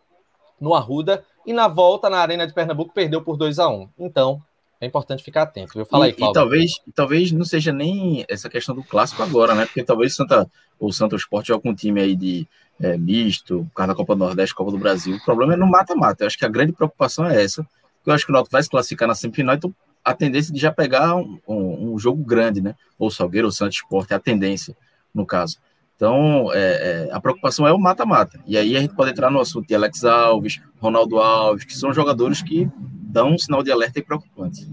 [0.59, 4.41] no Arruda, e na volta na Arena de Pernambuco perdeu por 2 a 1 Então,
[4.81, 5.79] é importante ficar atento.
[5.79, 9.65] Eu falei, e, e talvez, talvez não seja nem essa questão do clássico agora, né?
[9.65, 12.47] Porque talvez Santa, o Santa Esporte joga com um time aí de
[12.79, 15.15] é, misto, por causa da Copa do Nordeste, Copa do Brasil.
[15.15, 16.23] O problema é no mata-mata.
[16.23, 17.65] Eu acho que a grande preocupação é essa
[18.11, 20.71] eu acho que o Náutico vai se classificar na semifinal, então a tendência de já
[20.71, 22.75] pegar um, um, um jogo grande, né?
[22.97, 24.75] Ou Salgueiro ou Santos Esporte, é a tendência,
[25.13, 25.57] no caso.
[25.95, 28.39] Então, é, é, a preocupação é o mata-mata.
[28.47, 31.93] E aí a gente pode entrar no assunto de Alex Alves, Ronaldo Alves, que são
[31.93, 34.65] jogadores que dão um sinal de alerta e preocupante.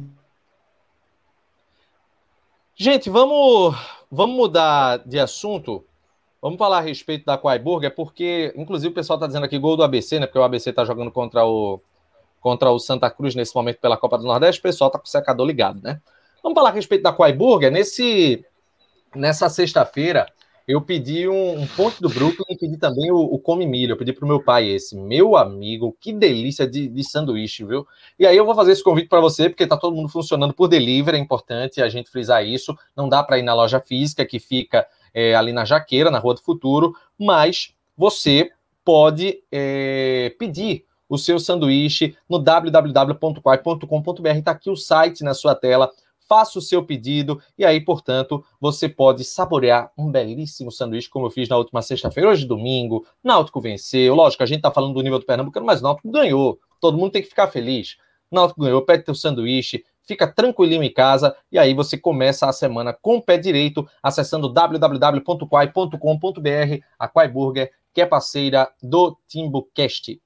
[2.77, 3.75] Gente, vamos,
[4.09, 5.85] vamos mudar de assunto.
[6.40, 9.83] Vamos falar a respeito da Quaiburger, porque, inclusive, o pessoal está dizendo aqui gol do
[9.83, 10.27] ABC, né?
[10.27, 11.81] Porque o ABC está jogando contra o,
[12.40, 15.09] contra o Santa Cruz nesse momento pela Copa do Nordeste, o pessoal tá com o
[15.09, 16.01] secador ligado, né?
[16.42, 17.72] Vamos falar a respeito da Quaiburger.
[17.72, 18.44] Nesse,
[19.14, 20.27] nessa sexta-feira,
[20.66, 23.92] eu pedi um, um ponte do Brooklyn e pedi também o, o Come Milho.
[23.92, 24.96] Eu pedi para o meu pai esse.
[24.96, 27.87] Meu amigo, que delícia de, de sanduíche, viu?
[28.18, 30.66] E aí eu vou fazer esse convite para você, porque tá todo mundo funcionando por
[30.66, 32.77] delivery, é importante a gente frisar isso.
[32.96, 36.35] Não dá para ir na loja física, que fica é, ali na Jaqueira, na Rua
[36.35, 38.51] do Futuro, mas você
[38.85, 44.29] pode é, pedir o seu sanduíche no www.quai.com.br.
[44.29, 45.90] Está aqui o site na sua tela.
[46.29, 51.31] Faça o seu pedido e aí, portanto, você pode saborear um belíssimo sanduíche, como eu
[51.31, 52.31] fiz na última sexta-feira.
[52.31, 54.12] Hoje, domingo, Náutico venceu.
[54.12, 56.59] Lógico, a gente está falando do nível do Pernambucano, mas Náutico ganhou.
[56.81, 57.97] Todo mundo tem que ficar feliz.
[58.29, 62.92] Náutico ganhou, pede teu sanduíche, fica tranquilinho em casa e aí você começa a semana
[62.92, 65.99] com o pé direito acessando www.quai.com.br,
[66.99, 70.21] a Quai Burger, que é parceira do TimbuCast.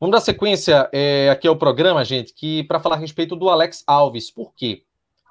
[0.00, 3.82] Vamos dar sequência é, aqui ao programa, gente, que para falar a respeito do Alex
[3.86, 4.30] Alves.
[4.30, 4.84] Por quê?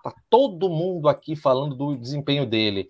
[0.04, 2.90] Tá todo mundo aqui falando do desempenho dele.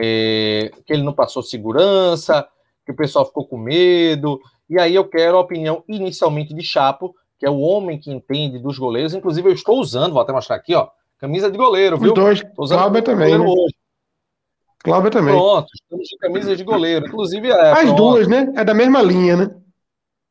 [0.00, 2.48] É, que ele não passou segurança,
[2.86, 4.40] que o pessoal ficou com medo.
[4.70, 8.58] E aí eu quero a opinião inicialmente de Chapo, que é o homem que entende
[8.58, 9.12] dos goleiros.
[9.12, 10.88] Inclusive, eu estou usando, vou até mostrar aqui, ó,
[11.18, 12.12] camisa de goleiro, viu?
[12.12, 13.38] Os dois, Cláudio também.
[13.38, 13.44] Né?
[13.44, 13.74] Hoje.
[14.82, 15.34] Cláudio também.
[15.34, 17.06] Pronto, estamos de camisa de goleiro.
[17.06, 17.96] Inclusive, é, As pronto.
[17.96, 18.50] duas, né?
[18.56, 19.50] É da mesma linha, né?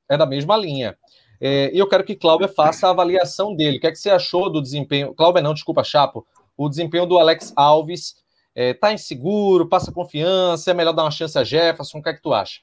[0.10, 0.98] É da mesma linha.
[1.40, 3.78] É, e eu quero que Cláudio faça a avaliação dele.
[3.78, 5.14] O que, é que você achou do desempenho?
[5.14, 6.26] Cláudio, não, desculpa, Chapo.
[6.58, 8.16] O desempenho do Alex Alves.
[8.56, 12.00] É, tá inseguro, passa confiança, é melhor dar uma chance a Jefferson.
[12.00, 12.62] O que é que tu acha?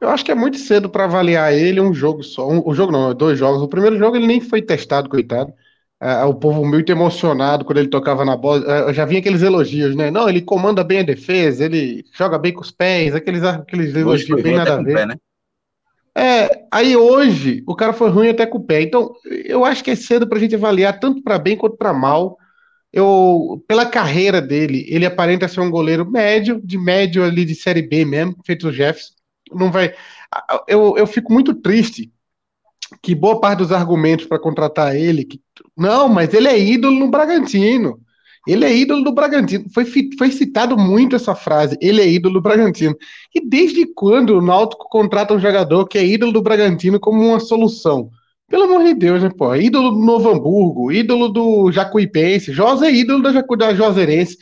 [0.00, 2.48] Eu acho que é muito cedo para avaliar ele um jogo só.
[2.48, 3.60] Um, o jogo não, dois jogos.
[3.60, 5.52] O primeiro jogo ele nem foi testado, coitado.
[6.00, 8.64] É, o povo muito emocionado quando ele tocava na bola.
[8.66, 10.10] É, eu já vinha aqueles elogios, né?
[10.10, 14.40] Não, ele comanda bem a defesa, ele joga bem com os pés, aqueles, aqueles elogios
[14.40, 14.94] bem nada a ver.
[14.94, 15.16] Pé, né?
[16.18, 18.82] É, aí hoje o cara foi ruim até com o pé.
[18.82, 21.92] Então, eu acho que é cedo para a gente avaliar tanto para bem quanto para
[21.92, 22.36] mal.
[22.92, 27.82] Eu, pela carreira dele, ele aparenta ser um goleiro médio, de médio ali de série
[27.82, 29.12] B mesmo, feito o Jefferson.
[29.52, 29.94] Não vai.
[30.66, 32.12] Eu, eu fico muito triste
[33.00, 35.40] que boa parte dos argumentos para contratar ele, que,
[35.76, 38.00] não, mas ele é ídolo no Bragantino.
[38.48, 39.66] Ele é ídolo do Bragantino.
[39.74, 42.96] Foi, foi citado muito essa frase, ele é ídolo do Bragantino.
[43.34, 47.38] E desde quando o Náutico contrata um jogador que é ídolo do Bragantino como uma
[47.40, 48.10] solução?
[48.48, 49.54] Pelo amor de Deus, né, pô?
[49.54, 54.38] Ídolo do Novo Hamburgo, ídolo do Jacuipense, José é ídolo da, Jacu, da Joserense.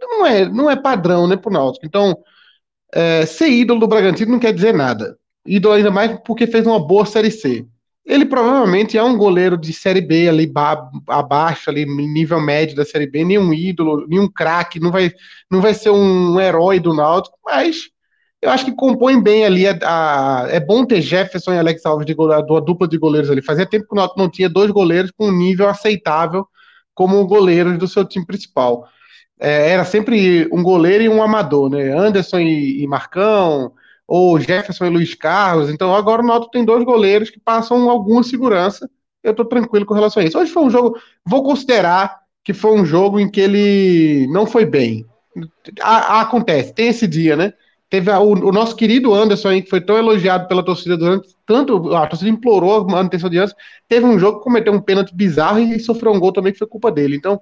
[0.00, 1.84] Não é, não é padrão, né, pro Náutico.
[1.84, 2.16] Então,
[2.94, 5.18] é, ser ídolo do Bragantino não quer dizer nada.
[5.46, 7.66] Ídolo ainda mais porque fez uma boa Série C.
[8.04, 10.52] Ele provavelmente é um goleiro de Série B ali
[11.08, 15.12] abaixo, ali nível médio da Série B, nenhum ídolo, nenhum craque, não vai,
[15.50, 17.92] não vai ser um herói do Náutico, mas
[18.42, 19.68] eu acho que compõe bem ali.
[19.68, 23.30] A, a, é bom ter Jefferson e Alex Alves de goleador, a dupla de goleiros
[23.30, 23.40] ali.
[23.40, 26.46] Fazia tempo que o Náutico não tinha dois goleiros com um nível aceitável
[26.92, 28.84] como goleiros do seu time principal.
[29.40, 31.96] É, era sempre um goleiro e um amador, né?
[31.96, 33.72] Anderson e, e Marcão,
[34.14, 35.70] ou Jefferson e Luiz Carlos.
[35.70, 38.86] Então agora o Náutico tem dois goleiros que passam alguma segurança.
[39.24, 40.38] Eu estou tranquilo com relação a isso.
[40.38, 44.66] Hoje foi um jogo, vou considerar que foi um jogo em que ele não foi
[44.66, 45.06] bem.
[45.80, 47.54] A, a, acontece, tem esse dia, né?
[47.88, 51.34] Teve a, o, o, nosso querido Anderson aí, que foi tão elogiado pela torcida durante
[51.46, 53.56] tanto, a torcida implorou a manutenção de Anderson.
[53.88, 56.58] Teve um jogo que cometeu um pênalti bizarro e, e sofreu um gol também que
[56.58, 57.16] foi culpa dele.
[57.16, 57.40] Então,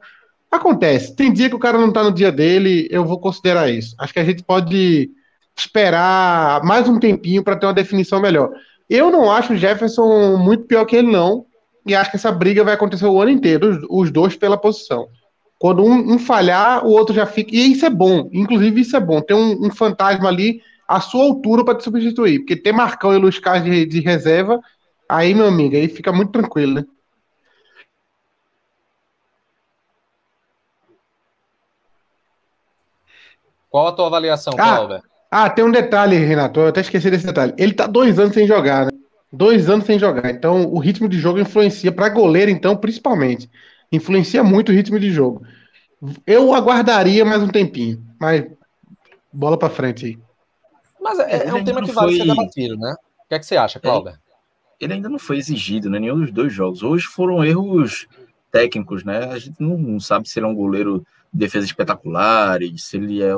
[0.48, 1.16] acontece.
[1.16, 3.96] Tem dia que o cara não tá no dia dele, eu vou considerar isso.
[3.98, 5.10] Acho que a gente pode
[5.56, 8.50] esperar mais um tempinho para ter uma definição melhor.
[8.88, 11.46] Eu não acho o Jefferson muito pior que ele, não.
[11.86, 15.08] E acho que essa briga vai acontecer o ano inteiro, os, dois pela posição.
[15.58, 17.54] Quando um, um, falhar, o outro já fica.
[17.54, 18.28] E isso é bom.
[18.32, 19.20] Inclusive, isso é bom.
[19.20, 22.40] Ter um, um fantasma ali à sua altura para te substituir.
[22.40, 24.60] Porque ter Marcão e Luiz Carlos de, de reserva,
[25.08, 26.84] aí, meu amigo, aí fica muito tranquilo, né?
[33.70, 35.09] Qual a tua avaliação, ah, Cláudio?
[35.30, 36.60] Ah, tem um detalhe, Renato.
[36.60, 37.54] Eu até esqueci desse detalhe.
[37.56, 38.92] Ele tá dois anos sem jogar, né?
[39.32, 40.28] Dois anos sem jogar.
[40.30, 41.92] Então, o ritmo de jogo influencia.
[41.92, 43.48] Para goleiro, então, principalmente.
[43.92, 45.42] Influencia muito o ritmo de jogo.
[46.26, 48.04] Eu aguardaria mais um tempinho.
[48.18, 48.44] Mas,
[49.32, 50.18] bola para frente aí.
[51.00, 52.26] Mas é, é um tema que vale foi...
[52.26, 52.94] ser debatido, né?
[53.24, 54.12] O que é que você acha, Cláudio?
[54.80, 56.00] Ele ainda não foi exigido, né?
[56.00, 56.82] Nenhum dos dois jogos.
[56.82, 58.08] Hoje foram erros
[58.50, 59.26] técnicos, né?
[59.26, 63.22] A gente não, não sabe se ele é um goleiro de defesa espetacular, se ele
[63.22, 63.32] é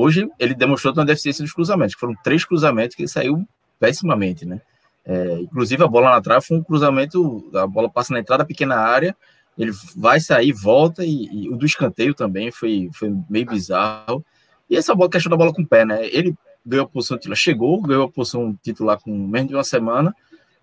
[0.00, 3.44] Hoje ele demonstrou uma deficiência dos cruzamentos, foram três cruzamentos que ele saiu
[3.80, 4.60] pessimamente, né?
[5.04, 8.76] É, inclusive a bola na trave foi um cruzamento, a bola passa na entrada pequena
[8.76, 9.16] área,
[9.58, 14.24] ele vai sair, volta e, e, o do escanteio também foi, foi meio bizarro.
[14.70, 16.06] E essa bola, questão da bola com o pé, né?
[16.06, 16.32] Ele
[16.64, 20.14] ganhou a posição titular, chegou, ganhou a posição titular com menos de uma semana.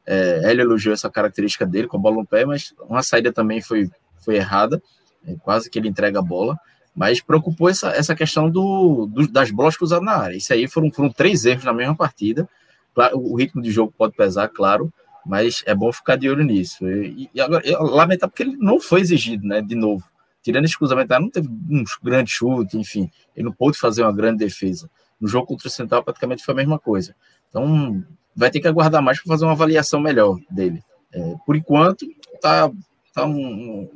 [0.05, 3.59] É, ele elogiou essa característica dele com a bola no pé, mas uma saída também
[3.59, 4.81] foi, foi errada,
[5.27, 6.57] é, quase que ele entrega a bola.
[6.95, 10.35] Mas preocupou essa, essa questão do, do, das bolas cruzadas na área.
[10.35, 12.47] Isso aí foram, foram três erros na mesma partida.
[12.93, 14.91] Claro, o ritmo de jogo pode pesar, claro,
[15.25, 16.87] mas é bom ficar de olho nisso.
[16.87, 19.61] E, e agora, eu, lamentável porque ele não foi exigido, né?
[19.61, 20.05] De novo.
[20.41, 23.09] Tirando esse cruzamento, não teve um grande chute, enfim.
[23.35, 24.89] Ele não pôde fazer uma grande defesa.
[25.19, 27.15] No jogo contra o Central, praticamente foi a mesma coisa.
[27.49, 28.03] Então,
[28.35, 30.83] vai ter que aguardar mais para fazer uma avaliação melhor dele.
[31.11, 32.05] É, por enquanto,
[32.41, 32.69] tá,
[33.13, 33.89] tá um,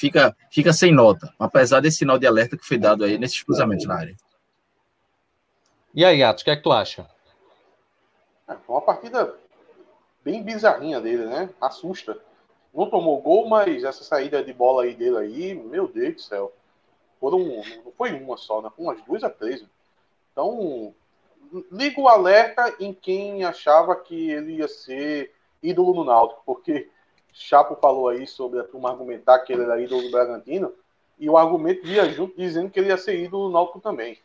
[0.00, 3.86] fica, fica sem nota, apesar desse sinal de alerta que foi dado aí nesses cruzamentos
[3.86, 4.16] na área.
[5.94, 7.06] E aí, Atos, o que é que tu acha?
[8.48, 9.34] É, foi uma partida
[10.24, 11.50] bem bizarrinha dele, né?
[11.60, 12.16] Assusta.
[12.72, 16.52] Não tomou gol, mas essa saída de bola aí dele aí, meu Deus do céu.
[17.20, 17.40] Foram,
[17.84, 18.70] não foi uma só, né?
[18.74, 19.62] Foi umas duas a três.
[20.32, 20.94] Então,
[21.70, 26.88] liga o alerta em quem achava que ele ia ser ídolo no Náutico, porque
[27.32, 30.72] Chapo falou aí sobre a turma argumentar que ele era ídolo do Bragantino,
[31.18, 34.18] e o argumento via junto dizendo que ele ia ser ídolo do Náutico também.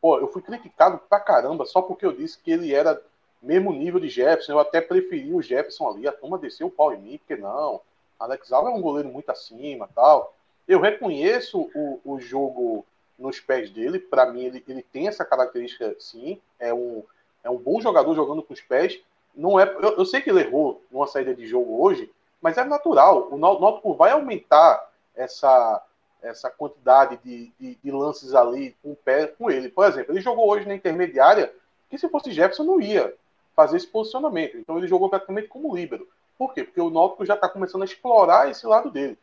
[0.00, 3.00] Pô, eu fui criticado pra caramba só porque eu disse que ele era
[3.42, 6.92] mesmo nível de Jefferson, eu até preferi o Jefferson ali, a turma desceu o pau
[6.92, 7.80] em mim, porque não,
[8.18, 10.34] Alex Alves é um goleiro muito acima tal.
[10.68, 12.84] Eu reconheço o, o jogo
[13.18, 13.98] nos pés dele.
[13.98, 16.40] Para mim, ele, ele tem essa característica, sim.
[16.58, 17.02] É um,
[17.42, 19.00] é um bom jogador jogando com os pés.
[19.34, 22.64] Não é, eu, eu sei que ele errou numa saída de jogo hoje, mas é
[22.64, 23.28] natural.
[23.30, 25.82] O Náutico vai aumentar essa,
[26.22, 29.68] essa quantidade de, de, de, lances ali com o pé com ele.
[29.68, 31.52] Por exemplo, ele jogou hoje na intermediária,
[31.88, 33.14] que se fosse Jefferson não ia
[33.54, 34.56] fazer esse posicionamento.
[34.56, 36.08] Então ele jogou praticamente como líbero.
[36.38, 36.64] Por quê?
[36.64, 39.18] Porque o Náutico já está começando a explorar esse lado dele.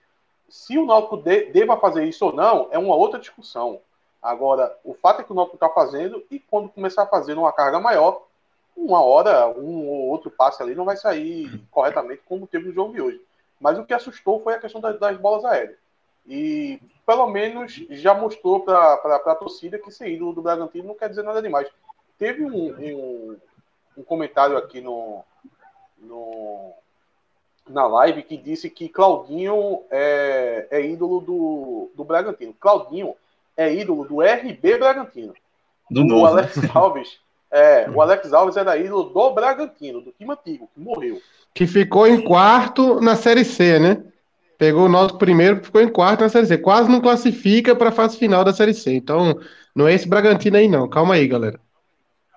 [0.47, 3.81] Se o Náutico de, deva fazer isso ou não, é uma outra discussão.
[4.21, 7.51] Agora, o fato é que o Náutico está fazendo e quando começar a fazer uma
[7.51, 8.26] carga maior,
[8.77, 12.93] uma hora, um ou outro passe ali não vai sair corretamente como teve no jogo
[12.93, 13.21] de hoje.
[13.59, 15.77] Mas o que assustou foi a questão das, das bolas aéreas.
[16.27, 21.09] E pelo menos já mostrou para a torcida que ser ídolo do Bragantino não quer
[21.09, 21.67] dizer nada demais.
[22.19, 23.37] Teve um, um,
[23.97, 25.23] um comentário aqui no,
[25.97, 26.73] no,
[27.67, 32.53] na live que disse que Claudinho é, é ídolo do, do Bragantino.
[32.53, 33.15] Claudinho
[33.55, 35.33] é ídolo do RB Bragantino.
[35.89, 36.25] Do o novo.
[36.25, 37.19] Alex Alves,
[37.51, 41.21] é, o Alex Alves era ídolo do Bragantino, do time antigo, que morreu.
[41.53, 44.03] Que ficou em quarto na Série C, né?
[44.57, 46.57] Pegou o nosso primeiro, ficou em quarto na Série C.
[46.57, 48.93] Quase não classifica para a fase final da Série C.
[48.93, 49.39] Então,
[49.73, 50.89] não é esse Bragantino aí, não.
[50.89, 51.59] Calma aí, galera.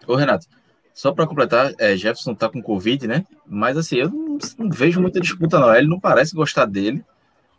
[0.06, 0.46] Ô, Renato,
[0.94, 3.24] só para completar, é, Jefferson tá com Covid, né?
[3.46, 5.74] Mas assim, eu não, não, vejo muita disputa, não.
[5.74, 7.02] Ele não parece gostar dele.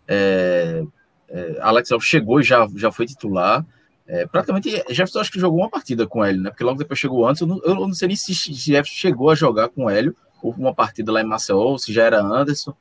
[0.08, 0.84] É,
[1.28, 3.66] é, Alex Alves chegou e já, já foi titular.
[4.12, 6.50] É, praticamente, Jefferson acho que jogou uma partida com ele, né?
[6.50, 7.42] Porque logo depois chegou antes.
[7.42, 10.12] Eu não, eu não sei nem se Jefferson chegou a jogar com ele,
[10.44, 12.74] ou uma partida lá em Maceió, se já era Anderson,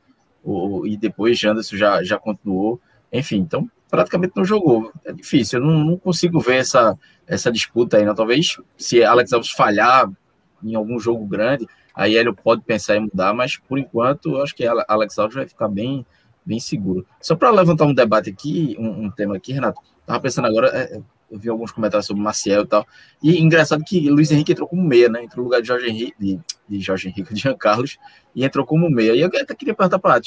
[0.43, 2.81] ou, e depois Anderson já, já continuou.
[3.12, 4.93] Enfim, então praticamente não jogou.
[5.05, 8.05] É difícil, eu não, não consigo ver essa, essa disputa aí.
[8.05, 8.12] Né?
[8.12, 10.11] Talvez se Alex Alves falhar
[10.61, 11.64] em algum jogo grande,
[11.95, 15.47] aí ele pode pensar em mudar, mas por enquanto eu acho que Alex Alves vai
[15.47, 16.05] ficar bem
[16.45, 17.07] bem seguro.
[17.21, 21.01] Só para levantar um debate aqui, um, um, tema aqui, Renato, tava pensando agora, é,
[21.31, 22.87] eu vi alguns comentários sobre Maciel e tal,
[23.23, 26.14] e engraçado que Luiz Henrique entrou como meia, né, entrou no lugar de Jorge Henrique,
[26.19, 27.99] de, de Jorge Henrique, de Jean Carlos,
[28.35, 30.21] e entrou como meia, e eu até queria perguntar para a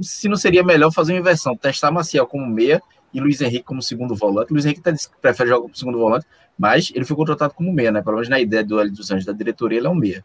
[0.00, 3.82] se não seria melhor fazer uma inversão, testar Maciel como meia e Luiz Henrique como
[3.82, 6.26] segundo volante, Luiz Henrique até prefere jogar como segundo volante,
[6.58, 9.26] mas ele foi contratado como meia, né, pelo menos na ideia do L dos Anjos,
[9.26, 10.24] da diretoria, ele é um meia.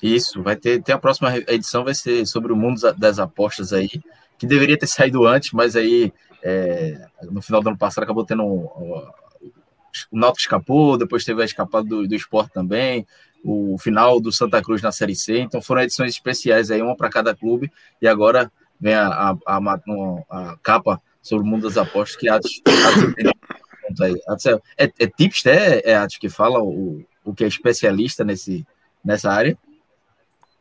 [0.02, 3.90] Isso, vai ter, ter a próxima edição, vai ser sobre o mundo das apostas aí,
[4.38, 8.42] que deveria ter saído antes, mas aí é, no final do ano passado acabou tendo
[8.42, 8.66] um,
[10.10, 13.06] o Náutico escapou, depois teve a escapada do, do esporte também,
[13.44, 17.10] o final do Santa Cruz na Série C, então foram edições especiais aí, uma para
[17.10, 19.80] cada clube, e agora vem a, a, a,
[20.30, 22.62] a, capa sobre o mundo das apostas que Atos,
[24.26, 28.24] Atos é, é, é tipster, é, é Atos que fala o, o que é especialista
[28.24, 28.66] nesse,
[29.04, 29.56] nessa área?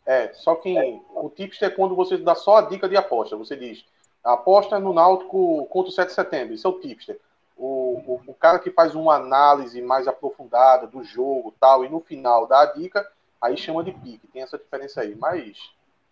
[0.05, 0.75] É, só que
[1.15, 3.85] o tipster é quando você dá só a dica de aposta, você diz,
[4.23, 7.19] aposta no Náutico contra o 7 de setembro, isso é o tipster
[7.59, 11.99] o, o, o, cara que faz uma análise mais aprofundada do jogo tal, e no
[11.99, 13.05] final dá a dica,
[13.41, 14.27] aí chama de pique.
[14.31, 15.57] Tem essa diferença aí, mas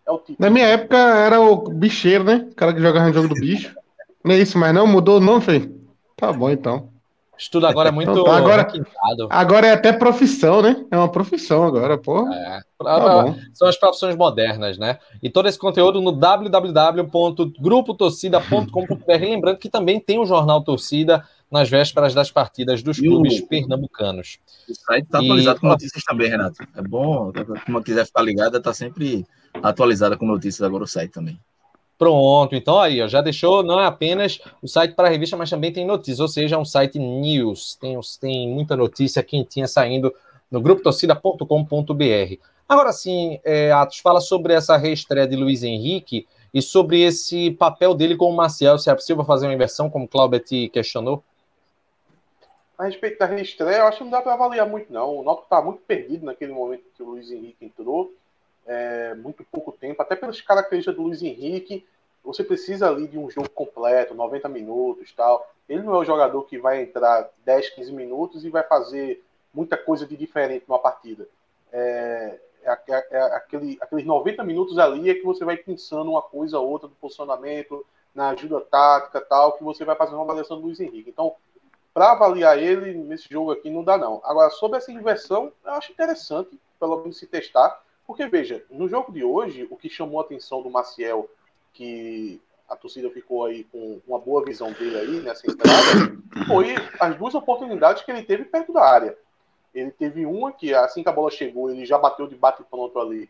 [0.06, 0.40] é o tipo.
[0.40, 2.46] Na minha época era o bicheiro, né?
[2.50, 3.74] O cara que jogava no jogo do bicho.
[4.22, 5.70] Não é isso, mas não mudou não, Fê?
[6.16, 6.90] Tá bom então.
[7.38, 8.66] Estudo agora é muito então, tá, agora,
[9.30, 10.84] agora é até profissão, né?
[10.90, 12.28] É uma profissão agora, pô.
[12.32, 14.98] É, tá são as profissões modernas, né?
[15.22, 19.06] E todo esse conteúdo no www.grupotorcida.com.br.
[19.06, 24.38] Lembrando que também tem o Jornal Torcida nas vésperas das partidas dos clubes pernambucanos.
[24.68, 25.60] O site está atualizado e...
[25.60, 26.62] com notícias também, Renato.
[26.76, 29.26] É bom, quem quiser ficar ligada, está sempre
[29.62, 31.38] atualizada com notícias agora o site também.
[31.98, 35.50] Pronto, então aí, ó, já deixou não é apenas o site para a revista, mas
[35.50, 40.14] também tem notícias, ou seja, é um site news, tem, tem muita notícia quentinha saindo
[40.48, 42.36] no grupo torcida.com.br.
[42.68, 47.94] Agora sim, é, Atos, fala sobre essa reestreia de Luiz Henrique e sobre esse papel
[47.94, 51.24] dele com o Marcial, se é possível fazer uma inversão, como o te questionou?
[52.78, 55.16] A respeito da reestreia, eu acho que não dá para avaliar muito, não.
[55.16, 58.14] O Náutico está muito perdido naquele momento que o Luiz Henrique entrou.
[58.64, 61.84] É, muito pouco tempo, até pelas características do Luiz Henrique,
[62.22, 65.50] você precisa ali de um jogo completo, 90 minutos tal.
[65.68, 69.76] Ele não é o jogador que vai entrar 10, 15 minutos e vai fazer muita
[69.76, 71.26] coisa de diferente numa partida.
[71.72, 76.22] É, é, é, é aquele, aqueles 90 minutos ali é que você vai pensando uma
[76.22, 80.58] coisa ou outra do posicionamento, na ajuda tática tal, que você vai fazer uma avaliação
[80.58, 81.10] do Luiz Henrique.
[81.10, 81.34] Então,
[81.98, 84.20] para avaliar ele nesse jogo aqui não dá não.
[84.22, 89.10] Agora, sobre essa inversão, eu acho interessante, pelo menos se testar, porque veja, no jogo
[89.10, 91.28] de hoje, o que chamou a atenção do Maciel
[91.72, 97.16] que a torcida ficou aí com uma boa visão dele aí nessa entrada, foi as
[97.16, 99.18] duas oportunidades que ele teve perto da área.
[99.74, 102.96] Ele teve uma que, assim que a bola chegou, ele já bateu de bate pronto
[103.00, 103.28] ali.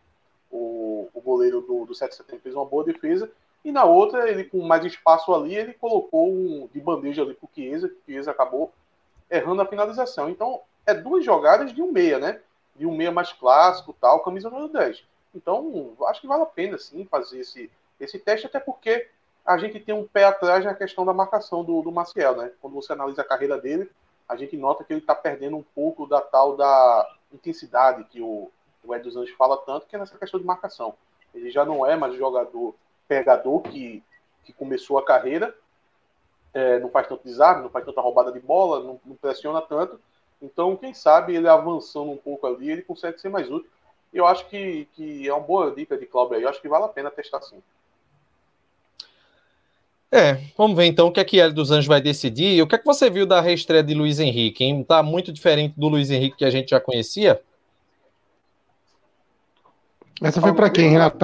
[0.51, 3.31] O, o goleiro do, do 7 de setembro fez uma boa defesa.
[3.65, 7.49] E na outra, ele com mais espaço ali, ele colocou um de bandeja ali pro
[7.55, 8.73] Chiesa, que o Chiesa acabou
[9.31, 10.31] errando a finalização.
[10.31, 12.41] Então, é duas jogadas de um meia, né?
[12.75, 15.05] De um meia mais clássico, tal, camisa número 10.
[15.35, 19.09] Então, acho que vale a pena, sim, fazer esse, esse teste, até porque
[19.45, 22.53] a gente tem um pé atrás na questão da marcação do, do Maciel, né?
[22.61, 23.91] Quando você analisa a carreira dele,
[24.29, 28.51] a gente nota que ele está perdendo um pouco da tal da intensidade que o,
[28.85, 30.95] o Ed dos Anjos fala tanto, que é nessa questão de marcação.
[31.35, 32.75] Ele já não é mais jogador
[33.09, 34.03] pegador que,
[34.45, 35.55] que começou a carreira,
[36.55, 39.99] é, não faz tanto desarme, não faz tanta roubada de bola, não, não, pressiona tanto.
[40.41, 43.71] Então, quem sabe ele avançando um pouco ali, ele consegue ser mais útil.
[44.13, 46.85] Eu acho que, que é uma boa dica de Cláudio aí, eu acho que vale
[46.85, 47.63] a pena testar sim.
[50.11, 52.63] É, vamos ver então o que é que Hélio dos Anjos vai decidir.
[52.63, 54.65] O que é que você viu da reestreia de Luiz Henrique?
[54.65, 54.83] Hein?
[54.83, 57.43] Tá muito diferente do Luiz Henrique que a gente já conhecia?
[60.23, 61.19] Essa foi para quem, Renato?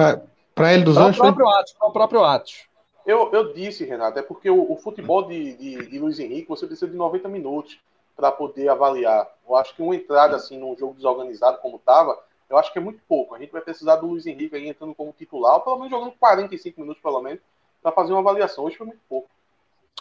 [0.55, 1.17] Para Hélio dos Anjos?
[1.17, 1.73] Para o próprio Atos.
[1.73, 2.65] Para o próprio Atos.
[3.05, 6.65] Eu, eu disse, Renato, é porque o, o futebol de, de, de, Luiz Henrique você
[6.65, 7.77] precisa de 90 minutos
[8.15, 9.29] para poder avaliar.
[9.47, 12.17] Eu acho que uma entrada assim num jogo desorganizado como estava,
[12.49, 13.35] eu acho que é muito pouco.
[13.35, 16.13] A gente vai precisar do Luiz Henrique aí entrando como titular, ou pelo menos jogando
[16.17, 17.41] 45 minutos pelo menos,
[17.83, 18.63] para fazer uma avaliação.
[18.63, 19.29] Hoje foi muito pouco.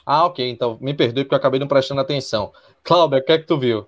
[0.07, 0.49] Ah, ok.
[0.49, 2.53] Então, me perdoe porque eu acabei não prestando atenção.
[2.83, 3.87] Cláudio, o que é que tu viu?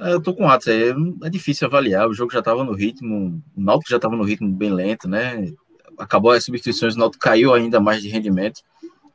[0.00, 0.94] É, eu tô com Atos aí.
[1.22, 2.08] É difícil avaliar.
[2.08, 3.42] O jogo já estava no ritmo.
[3.54, 5.52] O Náutico já estava no ritmo bem lento, né?
[5.98, 8.62] Acabou as substituições, o Náutico caiu ainda mais de rendimento.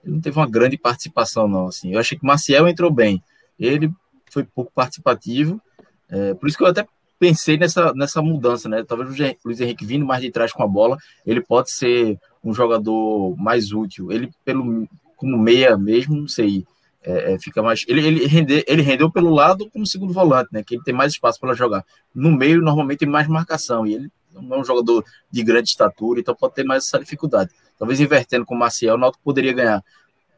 [0.04, 1.68] Ele não teve uma grande participação, não.
[1.68, 1.94] Assim.
[1.94, 3.22] Eu achei que o Maciel entrou bem.
[3.60, 3.92] Ele
[4.30, 5.60] foi pouco participativo.
[6.08, 6.86] É, por isso que eu até
[7.18, 8.84] pensei nessa, nessa mudança, né?
[8.84, 12.54] Talvez o Luiz Henrique vindo mais de trás com a bola, ele pode ser um
[12.54, 14.12] jogador mais útil.
[14.12, 16.64] Ele, pelo como meia mesmo, não sei.
[17.06, 17.86] É, é, fica mais.
[17.88, 20.64] Ele, ele, rende, ele rendeu pelo lado como segundo volante, né?
[20.64, 21.86] Que ele tem mais espaço para jogar.
[22.14, 23.86] No meio, normalmente, tem mais marcação.
[23.86, 27.52] E ele não é um jogador de grande estatura, então pode ter mais essa dificuldade.
[27.78, 29.84] Talvez invertendo com o Maciel, o Náutico poderia ganhar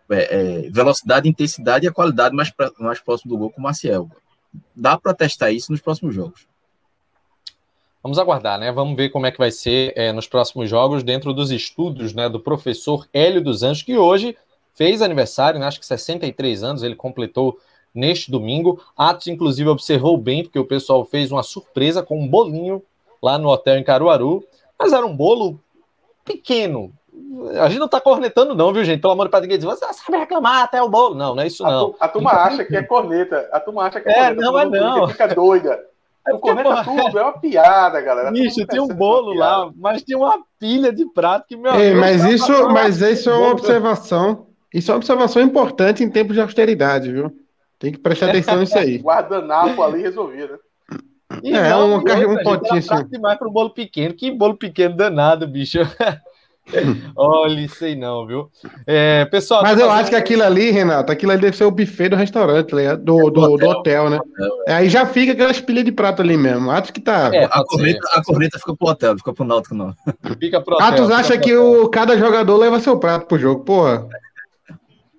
[0.10, 3.64] é, é, velocidade, intensidade e a qualidade mais, pra, mais próximo do gol com o
[3.64, 4.10] Maciel.
[4.76, 6.48] Dá para testar isso nos próximos jogos.
[8.04, 8.72] Vamos aguardar, né?
[8.72, 12.30] Vamos ver como é que vai ser é, nos próximos jogos, dentro dos estudos né,
[12.30, 14.36] do professor Hélio dos Anjos, que hoje
[14.78, 17.58] fez aniversário, né, acho que 63 anos, ele completou
[17.94, 18.80] neste domingo.
[18.96, 22.84] Atos, inclusive, observou bem, porque o pessoal fez uma surpresa com um bolinho
[23.22, 24.44] lá no hotel em Caruaru,
[24.80, 25.60] mas era um bolo
[26.24, 26.94] pequeno.
[27.60, 29.02] A gente não tá cornetando, não, viu, gente?
[29.02, 31.16] Pelo amor de Deus, ninguém diz, você sabe reclamar até o bolo.
[31.16, 31.96] Não, não é isso, não.
[32.00, 33.50] A, a turma acha que é corneta.
[33.52, 34.42] A turma acha que é, é corneta.
[34.42, 35.08] Não, é não.
[35.08, 35.84] Fica doida.
[36.28, 38.32] É o corneta tudo, é uma piada, galera.
[38.32, 42.24] Bicho, tinha um bolo lá, mas tinha uma pilha de prato que meu Ei, mas
[42.26, 44.47] isso, mas isso é uma observação.
[44.74, 47.32] Isso é uma observação importante em tempos de austeridade, viu?
[47.80, 48.98] Tem que prestar atenção nisso aí.
[49.02, 50.60] Guardanapo ali resolvido.
[51.44, 53.08] E é, não, um, outra, um potinho assim.
[53.10, 54.14] demais para um bolo pequeno.
[54.14, 55.80] Que bolo pequeno danado, bicho.
[57.16, 58.50] Olha, sei não, viu?
[58.86, 59.62] É, pessoal.
[59.62, 60.00] Mas eu fazendo...
[60.02, 63.30] acho que aquilo ali, Renato, aquilo ali deve ser o buffet do restaurante, tá do,
[63.30, 64.20] do, hotel, do hotel né?
[64.68, 64.74] É.
[64.74, 66.70] Aí já fica aquelas pilhas de prato ali mesmo.
[66.70, 67.32] Acho que tá.
[67.34, 69.94] É, a, corneta, a corneta fica pro hotel, fica pro Náutico, não.
[70.40, 70.88] Fica pro hotel.
[70.88, 74.06] Atos acha que o, cada jogador leva seu prato pro jogo, porra.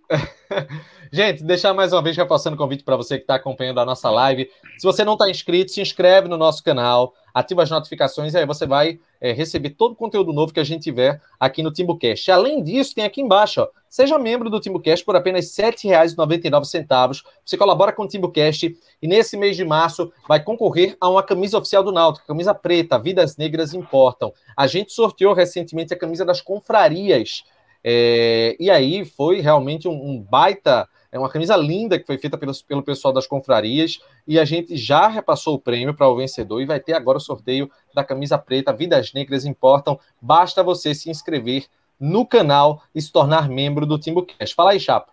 [1.12, 4.11] Gente, deixar mais uma vez reforçando o convite para você que está acompanhando a nossa
[4.11, 4.50] live.
[4.78, 8.46] Se você não está inscrito, se inscreve no nosso canal, ativa as notificações e aí
[8.46, 12.30] você vai é, receber todo o conteúdo novo que a gente tiver aqui no TimbuCast.
[12.30, 17.22] Além disso, tem aqui embaixo, ó, seja membro do TimbuCast por apenas R$ 7,99.
[17.44, 21.59] Você colabora com o TimbuCast e nesse mês de março vai concorrer a uma camisa
[21.59, 24.32] oficial do Náutico, camisa preta, Vidas Negras Importam.
[24.56, 27.44] A gente sorteou recentemente a camisa das confrarias.
[27.82, 32.36] É, e aí foi realmente um, um baita é uma camisa linda que foi feita
[32.36, 36.60] pelo, pelo pessoal das confrarias e a gente já repassou o prêmio para o vencedor
[36.60, 38.74] e vai ter agora o sorteio da camisa preta.
[38.74, 39.98] Vidas Negras Importam.
[40.20, 41.64] Basta você se inscrever
[41.98, 44.54] no canal e se tornar membro do TimbuCast.
[44.54, 45.12] Fala aí, Chapa.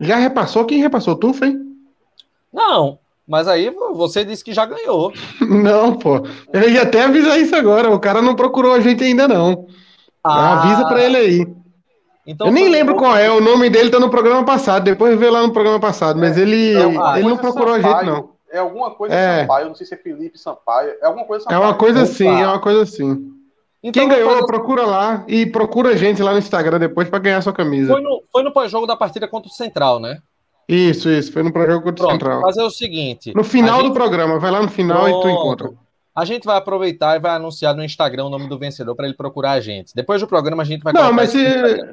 [0.00, 0.64] Já repassou?
[0.64, 1.14] Quem repassou?
[1.14, 1.54] Tu, foi?
[2.50, 5.12] Não, mas aí você disse que já ganhou.
[5.46, 6.22] Não, pô.
[6.52, 7.90] Eu ia até avisar isso agora.
[7.90, 9.66] O cara não procurou a gente ainda, não.
[10.24, 10.62] Ah.
[10.62, 11.57] Avisa para ele aí.
[12.28, 15.30] Então, eu nem lembro qual é, o nome dele tá no programa passado, depois vê
[15.30, 18.30] lá no programa passado, é, mas ele, é ele não procurou Sampaio, a gente, não.
[18.52, 19.40] É alguma coisa é.
[19.40, 21.62] Sampaio, não sei se é Felipe Sampaio, é alguma coisa Sampaio.
[21.62, 23.32] É uma coisa assim, é uma coisa assim.
[23.82, 24.46] Então, Quem ganhou, fazer...
[24.46, 27.94] procura lá e procura a gente lá no Instagram depois para ganhar sua camisa.
[27.94, 30.18] Foi no, foi no pós-jogo da partida contra o Central, né?
[30.68, 32.42] Isso, isso, foi no pós-jogo contra o Central.
[32.42, 33.88] Fazer o seguinte: no final gente...
[33.88, 35.18] do programa, vai lá no final Pronto.
[35.18, 35.70] e tu encontra.
[36.18, 39.14] A gente vai aproveitar e vai anunciar no Instagram o nome do vencedor para ele
[39.14, 39.94] procurar a gente.
[39.94, 41.38] Depois do programa a gente vai Não, mas se,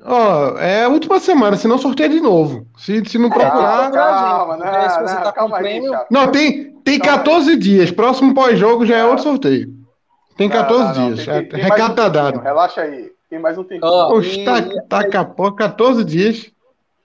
[0.04, 2.66] ó, é a última semana, se não sorteia de novo.
[2.76, 3.92] Se, se não procurar.
[3.92, 5.94] calma, não, não, você tá calma prêmio...
[5.94, 7.56] aí, Não, tem, tem 14 aí.
[7.56, 7.92] dias.
[7.92, 9.72] Próximo pós-jogo já é outro sorteio.
[10.36, 11.24] Tem 14 não, dias.
[11.28, 12.40] Tem, tem, Recado tá dado.
[12.40, 13.12] Relaxa aí.
[13.30, 13.92] Tem mais um tempinho.
[13.92, 16.52] Oh, Oxe, tá, tá, tá 14 dias.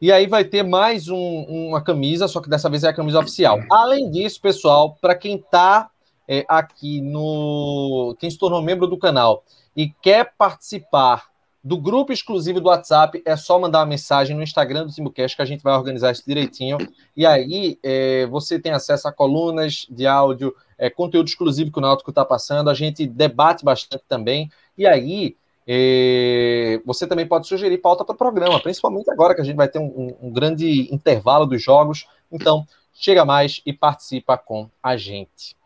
[0.01, 3.21] E aí vai ter mais um, uma camisa, só que dessa vez é a camisa
[3.21, 3.59] oficial.
[3.71, 5.91] Além disso, pessoal, para quem está
[6.31, 8.17] é, aqui no.
[8.21, 9.43] Quem se tornou membro do canal
[9.77, 11.29] e quer participar
[11.63, 15.43] do grupo exclusivo do WhatsApp, é só mandar uma mensagem no Instagram do Timbucast que
[15.43, 16.79] a gente vai organizar isso direitinho.
[17.17, 21.83] E aí é, você tem acesso a colunas de áudio, é, conteúdo exclusivo que o
[21.83, 22.71] Náutico está passando.
[22.71, 24.49] A gente debate bastante também.
[24.79, 29.45] E aí e você também pode sugerir pauta para o programa, principalmente agora que a
[29.45, 32.07] gente vai ter um, um, grande intervalo dos jogos.
[32.33, 35.60] Então, chega mais e participa com a gente.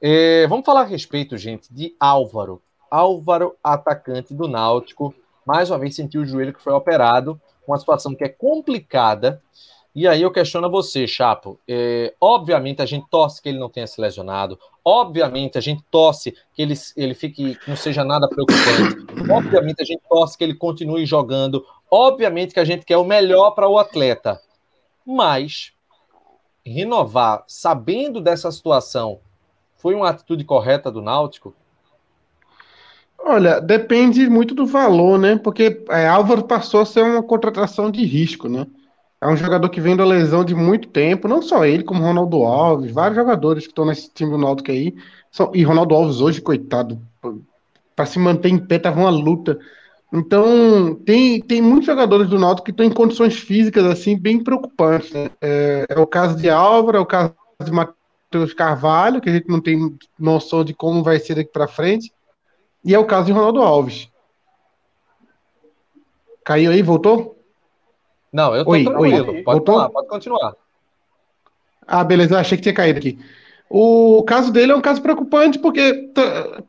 [0.00, 2.62] É, vamos falar a respeito, gente, de Álvaro.
[2.90, 8.14] Álvaro, atacante do Náutico, mais uma vez sentiu o joelho que foi operado, uma situação
[8.14, 9.42] que é complicada.
[9.94, 11.58] E aí eu questiono você, Chapo.
[11.66, 14.58] É, obviamente a gente torce que ele não tenha se lesionado.
[14.84, 19.30] Obviamente a gente torce que ele, ele fique, que não seja nada preocupante.
[19.30, 21.66] Obviamente a gente torce que ele continue jogando.
[21.90, 24.40] Obviamente que a gente quer o melhor para o atleta.
[25.04, 25.72] Mas
[26.64, 29.20] renovar sabendo dessa situação
[29.78, 31.54] foi uma atitude correta do Náutico?
[33.18, 35.36] Olha, depende muito do valor, né?
[35.36, 38.66] Porque é, Álvaro passou a ser uma contratação de risco, né?
[39.20, 42.44] É um jogador que vem da lesão de muito tempo, não só ele, como Ronaldo
[42.44, 44.94] Alves, vários jogadores que estão nesse time do Náutico aí.
[45.30, 47.00] São, e Ronaldo Alves hoje, coitado,
[47.96, 49.58] para se manter em pé tava uma luta.
[50.12, 55.12] Então, tem, tem muitos jogadores do Náutico que estão em condições físicas assim bem preocupantes.
[55.12, 55.30] Né?
[55.40, 57.97] É, é, o caso de Álvaro, é o caso de Matheus
[58.56, 62.12] Carvalho, que a gente não tem noção de como vai ser daqui para frente,
[62.84, 64.08] e é o caso de Ronaldo Alves.
[66.44, 67.38] Caiu aí, voltou?
[68.32, 69.32] Não, eu tô oi, tranquilo.
[69.32, 69.42] Oi.
[69.42, 70.54] Pode, falar, pode continuar.
[71.86, 73.18] Ah, beleza, eu achei que tinha caído aqui.
[73.70, 76.10] O caso dele é um caso preocupante, porque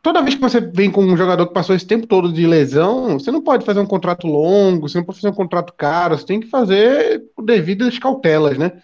[0.01, 3.18] toda vez que você vem com um jogador que passou esse tempo todo de lesão,
[3.18, 6.26] você não pode fazer um contrato longo, você não pode fazer um contrato caro, você
[6.26, 8.82] tem que fazer devidas cautelas, né?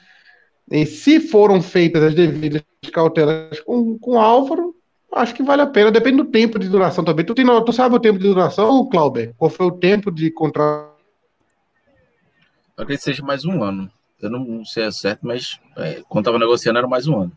[0.71, 4.75] E se foram feitas as devidas cautelas com, com Álvaro,
[5.13, 7.25] acho que vale a pena, depende do tempo de duração também.
[7.25, 9.33] Tu, tem, tu sabe o tempo de duração, Clauber?
[9.37, 10.95] Qual foi o tempo de contrato
[12.77, 13.89] eu acredito que seja mais um ano.
[14.21, 17.31] Eu não sei é certo, mas é, quando estava negociando era mais um ano.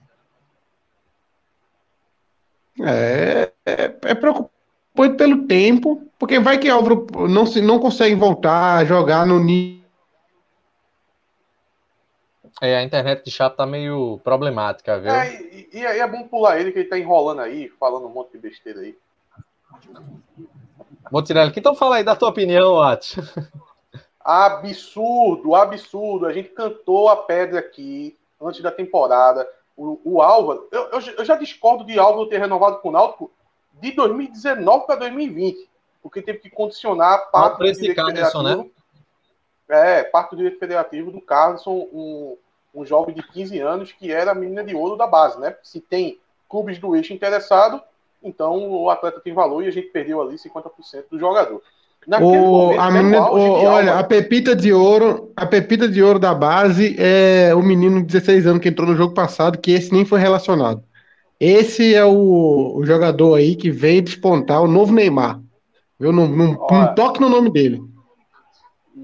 [2.80, 8.78] É, é, é preocupante pelo tempo, porque vai que Álvaro não, se, não consegue voltar
[8.78, 9.77] a jogar no nível.
[12.60, 15.12] É, a internet de chato tá meio problemática, viu?
[15.12, 18.32] É, e, e, é bom pular ele, que ele tá enrolando aí, falando um monte
[18.32, 18.96] de besteira aí.
[21.10, 21.60] Vou tirar ele aqui.
[21.60, 23.16] Então fala aí da tua opinião, At.
[24.20, 26.26] Absurdo, absurdo.
[26.26, 29.48] A gente cantou a pedra aqui antes da temporada.
[29.76, 33.30] O, o Álvaro, eu, eu, eu, já discordo de Álvaro ter renovado com o Náutico
[33.74, 35.70] de 2019 para 2020,
[36.02, 38.70] porque teve que condicionar parte do direito Carlson, federativo.
[39.68, 39.98] Né?
[39.98, 42.36] É, parte do direito federativo do Carlson, um,
[42.74, 45.56] um jovem de 15 anos que era a menina de ouro da base, né?
[45.62, 47.80] Se tem clubes do eixo interessado,
[48.22, 51.62] então o atleta tem valor e a gente perdeu ali 50% do jogador.
[52.20, 56.96] O, a menina, o, olha, a pepita de ouro, a pepita de ouro da base
[56.98, 60.18] é o menino de 16 anos que entrou no jogo passado, que esse nem foi
[60.18, 60.82] relacionado.
[61.38, 65.40] Esse é o, o jogador aí que veio despontar o novo Neymar.
[66.00, 66.12] Viu?
[66.12, 67.82] Não, não, não toque no nome dele.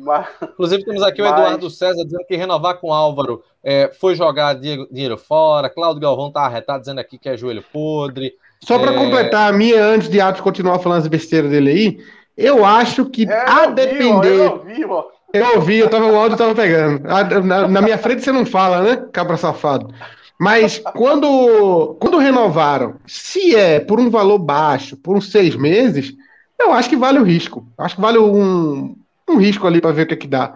[0.04, 1.30] Mas, Inclusive, temos aqui mas...
[1.30, 5.70] o Eduardo César dizendo que renovar com o Álvaro é, foi jogar dinheiro fora.
[5.70, 8.34] Cláudio Galvão tá arretado dizendo aqui que é joelho podre.
[8.62, 8.96] Só para é...
[8.96, 11.98] completar a minha, antes de Atos continuar falando as besteiras dele aí,
[12.36, 14.28] eu acho que é, a depender.
[14.28, 15.04] eu ouvi, ó.
[15.32, 17.02] Eu ouvi, eu tava, o áudio tava pegando.
[17.42, 19.04] Na, na, minha frente você não fala, né?
[19.12, 19.92] Cabra safado.
[20.38, 26.14] Mas quando, quando renovaram, se é por um valor baixo, por uns seis meses,
[26.58, 27.66] eu acho que vale o risco.
[27.76, 28.94] Acho que vale um,
[29.28, 30.54] um risco ali para ver o que, é que dá.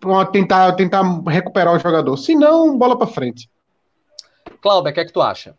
[0.00, 2.16] Pra tentar, tentar recuperar o jogador.
[2.16, 3.50] Se não, bola para frente.
[4.60, 5.56] Cláudio, o que é que tu acha?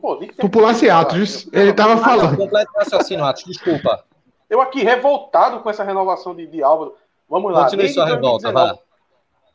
[0.00, 2.36] Pô, tu pulasse Atos, ele tava falando.
[2.36, 4.04] Completo raciocínio, Atos, desculpa.
[4.48, 6.96] Eu aqui revoltado com essa renovação de, de Álvaro.
[7.28, 7.64] Vamos lá.
[7.64, 8.78] Continue sua revolta, vá.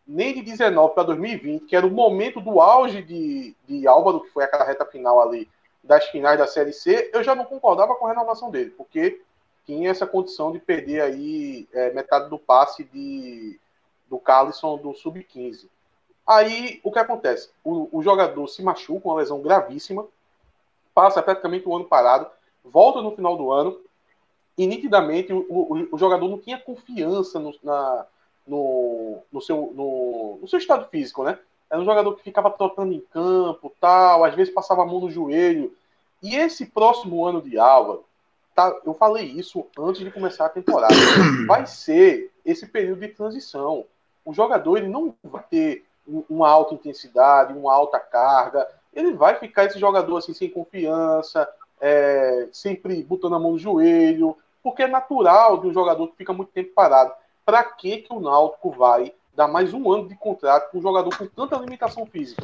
[0.05, 4.29] Nem de 19 para 2020, que era o momento do auge de, de Álvaro, que
[4.31, 5.49] foi aquela reta final ali
[5.83, 9.21] das finais da Série C, eu já não concordava com a renovação dele, porque
[9.65, 13.59] tinha essa condição de perder aí é, metade do passe de,
[14.09, 15.67] do Carlson do Sub-15.
[16.25, 17.49] Aí, o que acontece?
[17.63, 20.05] O, o, jogador se machuca, uma lesão gravíssima,
[20.93, 22.27] passa praticamente o ano parado,
[22.63, 23.77] volta no final do ano
[24.57, 28.05] e nitidamente o, o, o jogador não tinha confiança no, na,
[28.47, 31.37] no, no, seu, no, no, seu estado físico, né?
[31.69, 35.09] Era um jogador que ficava trotando em campo, tal, às vezes passava a mão no
[35.09, 35.75] joelho.
[36.21, 38.05] E esse próximo ano de Álvaro,
[38.55, 40.93] tá, eu falei isso antes de começar a temporada,
[41.47, 43.85] vai ser esse período de transição.
[44.25, 45.85] O jogador ele não vai ter
[46.29, 51.47] uma alta intensidade, uma alta carga, ele vai ficar esse jogador assim sem confiança,
[51.79, 56.31] é, sempre botando a mão no joelho, porque é natural de um jogador que fica
[56.31, 57.13] muito tempo parado.
[57.45, 61.17] Para que, que o Náutico vai dar mais um ano de contrato com um jogador
[61.17, 62.41] com tanta limitação física?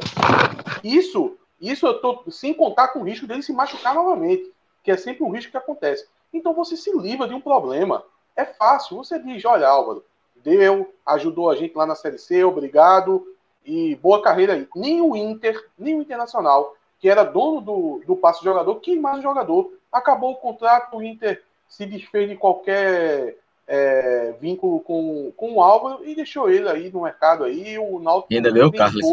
[0.84, 4.52] Isso, isso eu tô sem contar com o risco dele se machucar novamente,
[4.82, 6.06] que é sempre um risco que acontece.
[6.32, 8.04] Então você se livra de um problema.
[8.36, 8.96] É fácil.
[8.96, 10.04] Você diz, olha, Álvaro,
[10.36, 13.26] deu, ajudou a gente lá na Série C, obrigado,
[13.64, 14.68] e boa carreira aí.
[14.74, 19.18] Nem o Inter, nem o Internacional que era dono do, do passe jogador, que mais
[19.18, 19.72] um jogador.
[19.90, 26.04] Acabou o contrato, o Inter se desfez de qualquer é, vínculo com, com o Álvaro
[26.04, 27.78] e deixou ele aí no mercado aí.
[27.78, 29.06] O Náutico e ainda ganhou o Carlos.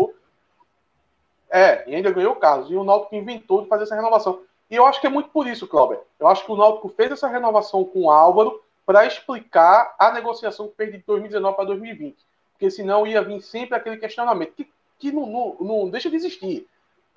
[1.49, 2.69] É, e ainda ganhou o Carlos.
[2.69, 4.41] E o Náutico inventou de fazer essa renovação.
[4.69, 5.99] E eu acho que é muito por isso, Cláudio.
[6.19, 10.67] Eu acho que o Náutico fez essa renovação com o Álvaro para explicar a negociação
[10.67, 12.17] que fez de 2019 para 2020.
[12.53, 16.67] Porque senão ia vir sempre aquele questionamento que, que não, não, não deixa de existir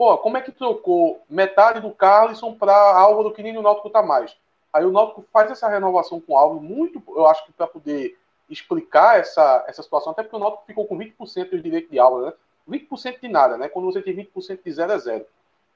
[0.01, 4.03] pô, como é que trocou metade do Carlson para Álvaro que nem o Náutico tá
[4.03, 4.35] mais?
[4.73, 8.17] Aí o Náutico faz essa renovação com o Álvaro, muito, eu acho que para poder
[8.49, 12.25] explicar essa, essa situação, até porque o Náutico ficou com 20% do direito de Álvaro,
[12.25, 12.33] né?
[12.67, 13.69] 20% de nada, né?
[13.69, 15.27] Quando você tem 20% de 0 a 0.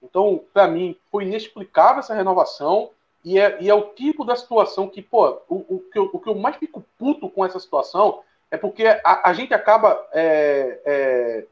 [0.05, 2.91] Então, para mim, foi inexplicável essa renovação
[3.25, 6.19] e é, e é o tipo da situação que, pô, o, o, que eu, o
[6.19, 10.81] que eu mais fico puto com essa situação é porque a, a gente acaba é,
[10.85, 11.47] é,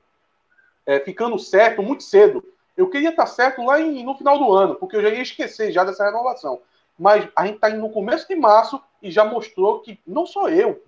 [0.87, 2.45] é, ficando certo muito cedo.
[2.77, 5.73] Eu queria estar certo lá em, no final do ano, porque eu já ia esquecer
[5.73, 6.61] já dessa renovação.
[6.99, 10.83] Mas a gente está no começo de março e já mostrou que não só eu,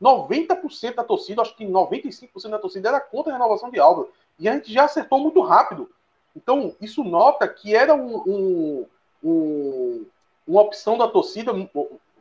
[0.00, 4.10] 90% da torcida, acho que 95% da torcida era contra a renovação de Álvaro.
[4.38, 5.90] E a gente já acertou muito rápido.
[6.36, 8.86] Então, isso nota que era um, um,
[9.22, 10.06] um,
[10.46, 11.52] uma opção da torcida,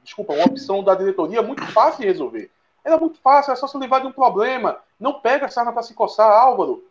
[0.03, 2.51] desculpa, uma opção da diretoria muito fácil de resolver.
[2.83, 4.79] Era muito fácil, é só se livrar de um problema.
[4.99, 6.83] Não pega a sarna para se coçar, Álvaro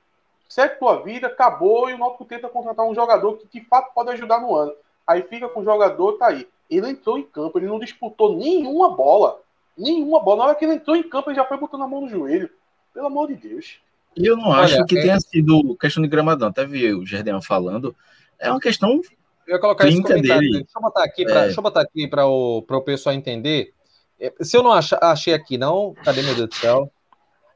[0.48, 4.10] segue tua vida, acabou, e o Náutico tenta contratar um jogador que de fato pode
[4.10, 4.72] ajudar no ano.
[5.06, 6.48] Aí fica com o jogador, tá aí.
[6.70, 9.40] Ele entrou em campo, ele não disputou nenhuma bola.
[9.76, 10.38] Nenhuma bola.
[10.38, 12.50] Na hora que ele entrou em campo, ele já foi botando a mão no joelho.
[12.92, 13.80] Pelo amor de Deus.
[14.16, 15.02] E eu não acho Olha, que é...
[15.02, 16.48] tenha sido questão de gramadão.
[16.48, 17.94] Até vi o Gerdeão falando.
[18.38, 19.00] É uma questão.
[19.46, 20.40] Eu ia colocar esse comentário.
[20.40, 20.62] Dele.
[20.62, 21.54] Deixa eu botar aqui para é...
[21.54, 23.72] botar aqui para o, o pessoal entender.
[24.20, 26.90] É, se eu não ach, achei aqui, não, cadê meu Deus do céu?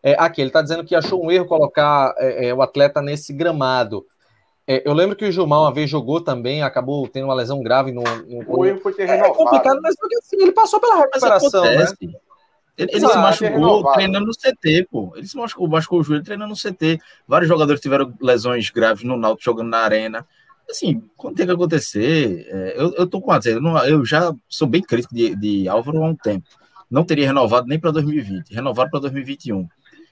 [0.03, 3.33] É, aqui, ele está dizendo que achou um erro colocar é, é, o atleta nesse
[3.33, 4.05] gramado.
[4.67, 7.93] É, eu lembro que o Gilmar uma vez jogou também, acabou tendo uma lesão grave
[7.93, 8.03] no.
[8.03, 8.45] no...
[8.47, 9.35] O erro foi ter renovado.
[9.35, 11.87] É complicado, mas porque assim, ele passou pela recuperação, né?
[12.77, 15.13] Ele, ele se machucou treinando no CT, pô.
[15.15, 16.99] Ele se machucou, machucou o joelho treinando no CT.
[17.29, 20.27] Vários jogadores tiveram lesões graves no Náutico jogando na arena.
[20.71, 24.33] Assim, quando tem que acontecer, é, eu, eu tô com a dizer, eu, eu, já
[24.49, 26.49] sou bem crítico de, de Álvaro há um tempo.
[26.91, 29.69] Não teria renovado nem para 2020, renovado para 2021.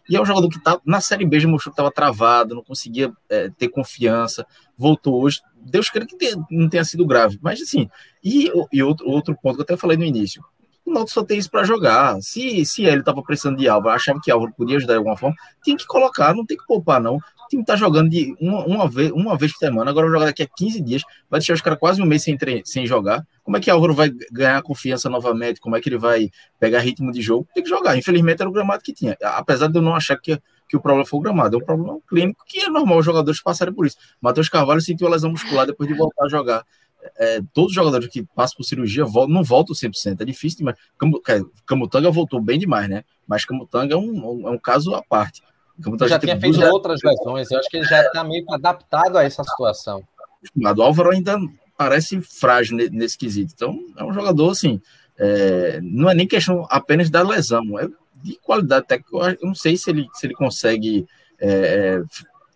[0.08, 2.64] E é um jogador que tá na Série B já mostrou que estava travado, não
[2.64, 4.46] conseguia é, ter confiança,
[4.76, 5.40] voltou hoje.
[5.56, 7.88] Deus queira que tenha, não tenha sido grave, mas assim.
[8.22, 10.42] E, e outro, outro ponto que eu até falei no início:
[10.84, 12.20] o Náutico só tem isso para jogar.
[12.20, 15.36] Se, se ele estava precisando de Álvaro, achava que Álvaro podia ajudar de alguma forma,
[15.62, 17.16] tem que colocar, não tem que poupar, não.
[17.16, 20.26] O time tá jogando de uma, uma, vez, uma vez por semana, agora vai jogar
[20.26, 23.26] daqui a 15 dias, vai deixar os caras quase um mês sem, sem jogar.
[23.42, 25.60] Como é que Álvaro vai ganhar confiança novamente?
[25.60, 27.48] Como é que ele vai pegar ritmo de jogo?
[27.54, 27.96] Tem que jogar.
[27.96, 29.16] Infelizmente era o gramado que tinha.
[29.22, 31.98] Apesar de eu não achar que, que o problema foi o gramado, é um problema
[32.08, 33.96] clínico que é normal os jogadores passarem por isso.
[34.20, 36.64] Matheus Carvalho sentiu a lesão muscular depois de voltar a jogar
[37.16, 40.76] é, todos os jogadores que passam por cirurgia voltam, não voltam 100%, é difícil mas
[41.66, 43.04] Camutanga voltou bem demais, né?
[43.26, 45.42] Mas Camutanga é um, é um caso à parte.
[45.82, 46.70] Camutanga já tinha feito duas...
[46.70, 50.02] outras lesões, eu acho que ele já está meio adaptado a essa situação.
[50.56, 51.38] O Álvaro ainda
[51.76, 54.80] parece frágil nesse quesito, então é um jogador assim,
[55.18, 57.88] é, não é nem questão apenas da lesão, é
[58.22, 61.06] de qualidade técnica, eu não sei se ele, se ele consegue
[61.38, 62.02] é,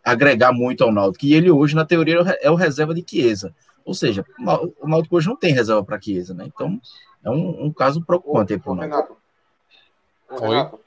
[0.03, 3.55] agregar muito ao Náutico, e ele hoje, na teoria, é o reserva de Chiesa,
[3.85, 4.25] ou seja,
[4.81, 6.45] o Náutico hoje não tem reserva para Chiesa, né?
[6.47, 6.81] Então,
[7.23, 9.17] é um, um caso preocupante aí para o Náutico.
[10.31, 10.81] Renato,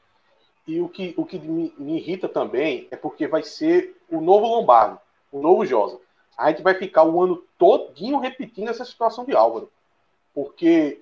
[0.68, 4.48] e o que, o que me, me, irrita também é porque vai ser o novo
[4.48, 5.00] Lombardo,
[5.32, 5.98] o novo Josa.
[6.38, 9.72] A gente vai ficar o ano todinho repetindo essa situação de Álvaro.
[10.34, 11.02] Porque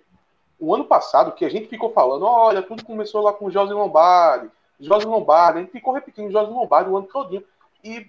[0.60, 3.74] o ano passado, que a gente ficou falando, olha, tudo começou lá com o José
[3.74, 7.44] Lombardi, José Lombardi, a gente ficou repetindo José Lombardi o ano todinho.
[7.84, 8.08] E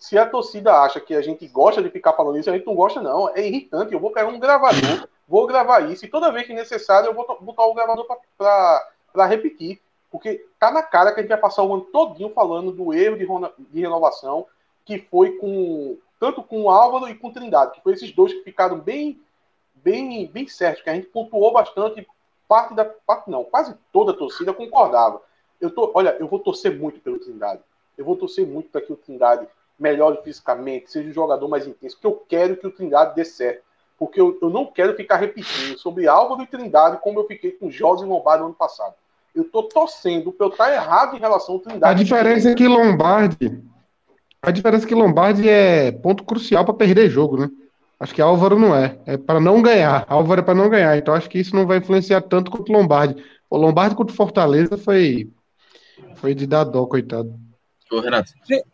[0.00, 2.74] Se a torcida acha que a gente gosta de ficar falando isso, a gente não
[2.74, 3.28] gosta, não.
[3.36, 3.92] É irritante.
[3.92, 7.26] Eu vou pegar um gravador, vou gravar isso, e toda vez que necessário, eu vou
[7.42, 8.06] botar o gravador
[8.38, 9.78] para repetir.
[10.10, 13.18] Porque tá na cara que a gente vai passar o ano todinho falando do erro
[13.18, 13.26] de,
[13.70, 14.46] de renovação,
[14.86, 18.32] que foi com tanto com o Álvaro e com o Trindade, que foi esses dois
[18.32, 19.20] que ficaram bem,
[19.74, 22.06] bem, bem certos, que a gente pontuou bastante,
[22.48, 25.20] parte da parte não, quase toda a torcida concordava.
[25.60, 27.60] Eu tô, olha, eu vou torcer muito pelo Trindade.
[27.98, 29.46] Eu vou torcer muito para que o Trindade
[29.80, 33.62] melhore fisicamente, seja um jogador mais intenso, porque eu quero que o Trindade dê certo.
[33.98, 37.70] Porque eu, eu não quero ficar repetindo sobre Álvaro e Trindade como eu fiquei com
[37.70, 38.94] Jorge Lombardi no ano passado.
[39.34, 41.92] Eu tô torcendo para eu estar errado em relação ao Trindade.
[41.92, 43.62] A diferença é que Lombardi.
[44.42, 47.50] A diferença é que Lombardi é ponto crucial para perder jogo, né?
[47.98, 48.98] Acho que Álvaro não é.
[49.04, 50.06] É para não ganhar.
[50.08, 50.96] Álvaro é para não ganhar.
[50.96, 53.22] Então acho que isso não vai influenciar tanto quanto Lombardi.
[53.50, 55.30] O Lombardi contra o Fortaleza foi.
[56.14, 57.34] Foi de dar dó, coitado.
[57.92, 58.32] Ô, Renato.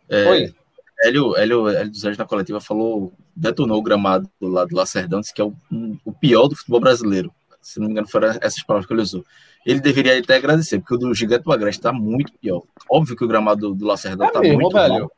[0.09, 0.53] É, Oi.
[1.01, 5.19] Hélio, Hélio, Hélio dos Anjos na coletiva falou, detonou o gramado do lado do Lacerdão,
[5.19, 7.31] disse que é o, um, o pior do futebol brasileiro.
[7.61, 9.23] Se não me engano, foram essas palavras que ele usou.
[9.65, 12.63] Ele deveria até agradecer, porque o do Gigante do Agreste está muito pior.
[12.89, 14.99] Óbvio que o gramado do, do Lacerdão está é muito velho.
[14.99, 15.11] mal,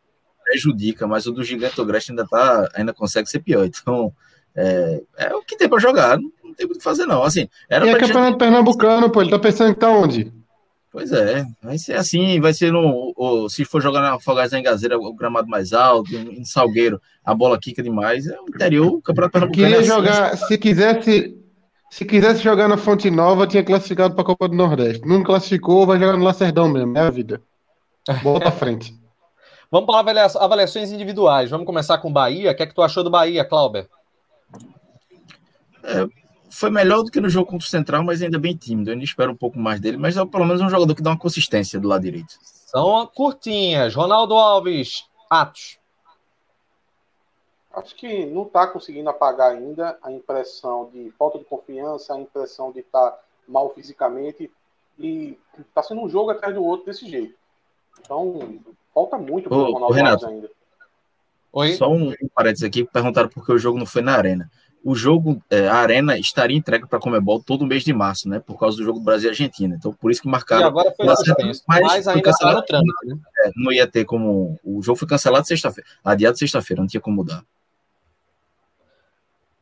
[0.43, 3.65] prejudica, mas o do Gigante do Agreste ainda, tá, ainda consegue ser pior.
[3.65, 4.11] Então,
[4.55, 7.23] é, é o que tem para jogar, não, não tem muito o que fazer, não.
[7.23, 8.39] Assim, era e é campeonato gente...
[8.39, 10.33] pernambucano, pô, ele tá pensando que tá onde?
[10.99, 13.13] Pois é, vai ser assim, vai ser no.
[13.15, 17.33] Ou, se for jogar na Fogás da Engazeira, o gramado mais alto, em Salgueiro, a
[17.33, 18.27] bola quica demais.
[18.27, 19.65] É o interior, o Campeonato Pernambucano.
[19.65, 21.39] Queria é assim, jogar, se quisesse.
[21.89, 25.07] Se quisesse jogar na Fonte Nova, tinha classificado para a Copa do Nordeste.
[25.07, 27.41] Não classificou, vai jogar no Lacerdão mesmo, é a vida.
[28.21, 28.93] Bola pra frente.
[29.71, 31.49] Vamos para avaliações individuais.
[31.49, 32.51] Vamos começar com Bahia.
[32.51, 33.87] O que é que tu achou do Bahia, Clauber?
[35.83, 36.05] É,
[36.49, 38.89] foi melhor do que no jogo contra o Central, mas ainda bem tímido.
[38.89, 41.11] Eu ainda espero um pouco mais dele, mas é pelo menos um jogador que dá
[41.11, 42.37] uma consistência do lado direito.
[42.41, 43.95] São curtinhas.
[43.95, 45.79] Ronaldo Alves, Atos.
[47.73, 52.71] Acho que não está conseguindo apagar ainda a impressão de falta de confiança, a impressão
[52.71, 54.51] de estar tá mal fisicamente.
[54.97, 57.33] E está sendo um jogo atrás do outro desse jeito.
[58.01, 58.59] Então,
[58.93, 60.51] falta muito para o Ronaldo Renato, Alves ainda.
[61.51, 61.73] Oi?
[61.73, 64.51] Só um, um parênteses aqui, perguntaram por que o jogo não foi na arena
[64.83, 68.39] o jogo, é, a Arena estaria entregue para a Comebol todo mês de março, né?
[68.39, 69.75] Por causa do jogo do Brasil e Argentina.
[69.77, 70.63] Então, por isso que marcaram.
[70.63, 73.17] E agora foi mas, mas ainda no trâmite, né?
[73.45, 74.57] É, não ia ter como.
[74.63, 77.43] O jogo foi cancelado sexta-feira, adiado sexta-feira, não tinha como mudar.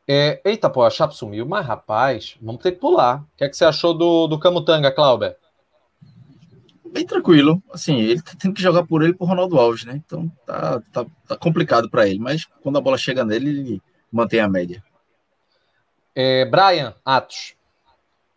[0.07, 3.22] É, eita, pô, a Chape sumiu, mas rapaz, vamos ter que pular.
[3.22, 5.36] O que é que você achou do, do Camutanga, Clauber?
[6.86, 7.61] Bem tranquilo.
[7.74, 10.01] Assim, ele tá tendo que jogar por ele por Ronaldo Alves, né?
[10.05, 14.39] Então tá, tá, tá complicado para ele, mas quando a bola chega nele, ele mantém
[14.39, 14.82] a média.
[16.20, 17.53] É, Brian, Atos.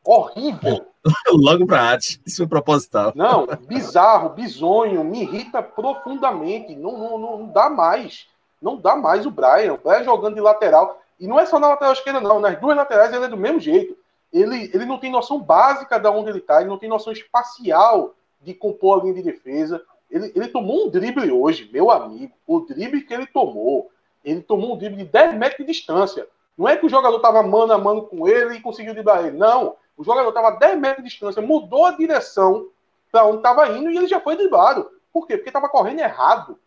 [0.04, 0.84] Horrível.
[1.32, 2.20] Logo para Atos.
[2.26, 3.10] Isso foi proposital.
[3.14, 6.76] Não, bizarro, bizonho, me irrita profundamente.
[6.76, 8.28] Não, não, não, dá mais.
[8.60, 9.72] Não dá mais o Brian.
[9.72, 11.00] O Brian jogando de lateral.
[11.18, 12.38] E não é só na lateral esquerda, não.
[12.38, 13.96] Nas duas laterais ele é do mesmo jeito.
[14.30, 18.14] Ele, ele não tem noção básica de onde ele está, ele não tem noção espacial
[18.42, 19.82] de compor a linha de defesa.
[20.10, 22.34] Ele, ele tomou um drible hoje, meu amigo.
[22.46, 23.90] O drible que ele tomou,
[24.22, 26.26] ele tomou um drible de 10 metros de distância.
[26.60, 29.38] Não é que o jogador estava mano a mano com ele e conseguiu driblar ele.
[29.38, 29.76] Não.
[29.96, 32.68] O jogador estava a 10 metros de distância, mudou a direção
[33.10, 34.90] para onde estava indo e ele já foi driblado.
[35.10, 35.38] Por quê?
[35.38, 36.58] Porque estava correndo errado.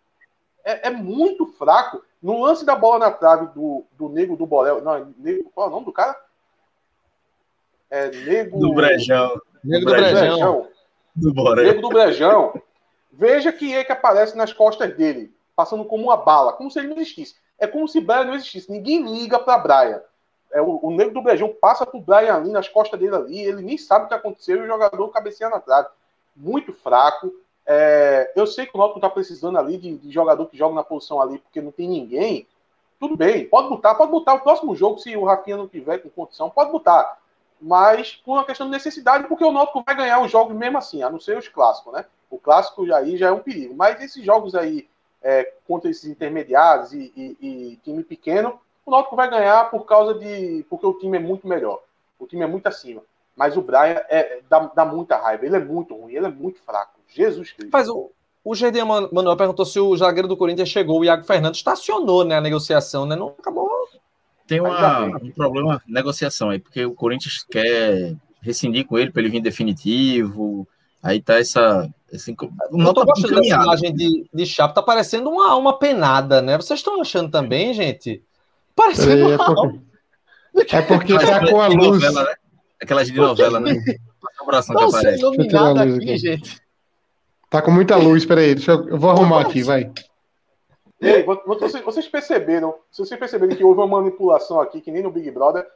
[0.65, 2.03] É, é, muito fraco.
[2.19, 4.81] No lance da bola na trave do, do Nego do Borel.
[4.81, 6.19] Não, é Nego, qual é o nome do cara?
[7.91, 8.59] É Nego.
[8.59, 9.39] Do Brejão.
[9.63, 10.67] Nego do Brejão.
[11.15, 11.65] Do Borel.
[11.65, 12.59] Nego do Brejão.
[13.11, 16.87] Veja quem é que aparece nas costas dele, passando como uma bala, como se ele
[16.87, 17.35] não existisse.
[17.63, 18.69] É como se Brian não existisse.
[18.69, 20.01] Ninguém liga para Brian.
[20.51, 23.61] É, o, o negro do Brejão passa pro Brian ali, nas costas dele ali, ele
[23.61, 25.87] nem sabe o que aconteceu e o jogador cabeceia na trave.
[26.35, 27.33] Muito fraco.
[27.65, 30.83] É, eu sei que o Náutico está precisando ali de, de, jogador que joga na
[30.83, 32.45] posição ali porque não tem ninguém.
[32.99, 36.09] Tudo bem, pode botar, pode botar o próximo jogo, se o Rafinha não tiver com
[36.09, 37.17] condição, pode botar.
[37.61, 41.01] Mas por uma questão de necessidade, porque o Náutico vai ganhar os jogos mesmo assim,
[41.01, 42.05] a não ser os clássicos, né?
[42.29, 43.73] O clássico aí já é um perigo.
[43.73, 44.89] Mas esses jogos aí
[45.23, 50.13] é, contra esses intermediários e, e, e, time pequeno, o Náutico vai ganhar por causa
[50.13, 50.65] de.
[50.69, 51.81] porque o time é muito melhor.
[52.19, 53.01] O time é muito acima.
[53.35, 55.45] Mas o Brian é, dá, dá muita raiva.
[55.45, 56.99] Ele é muito ruim, ele é muito fraco.
[57.07, 57.71] Jesus Cristo.
[57.71, 58.11] Mas o,
[58.43, 60.99] o GD Manuel perguntou se o zagueiro do Corinthians chegou.
[60.99, 63.15] O Iago Fernandes estacionou né, a negociação, né?
[63.15, 63.69] Não acabou.
[64.45, 69.31] Tem uma, um problema negociação aí, porque o Corinthians quer rescindir com ele para ele
[69.31, 70.67] vir definitivo.
[71.03, 71.89] Aí tá essa.
[72.13, 72.35] Assim,
[72.71, 76.55] não tô gostando dessa imagem de, de Chapo, tá parecendo uma, uma penada, né?
[76.55, 78.23] Vocês estão achando também, gente?
[78.73, 79.81] Parecendo é, uma...
[80.55, 82.01] é porque tá com a luz.
[82.01, 82.33] Novela, né?
[82.81, 83.73] Aquelas de novela, né?
[84.23, 85.21] Assombração que aparece.
[85.21, 86.61] iluminado aqui, aqui, gente.
[87.49, 89.91] Tá com muita luz, peraí, deixa eu, eu vou arrumar aqui, vai.
[91.01, 91.25] Ei,
[91.85, 95.67] vocês perceberam, se vocês perceberam que houve uma manipulação aqui, que nem no Big Brother,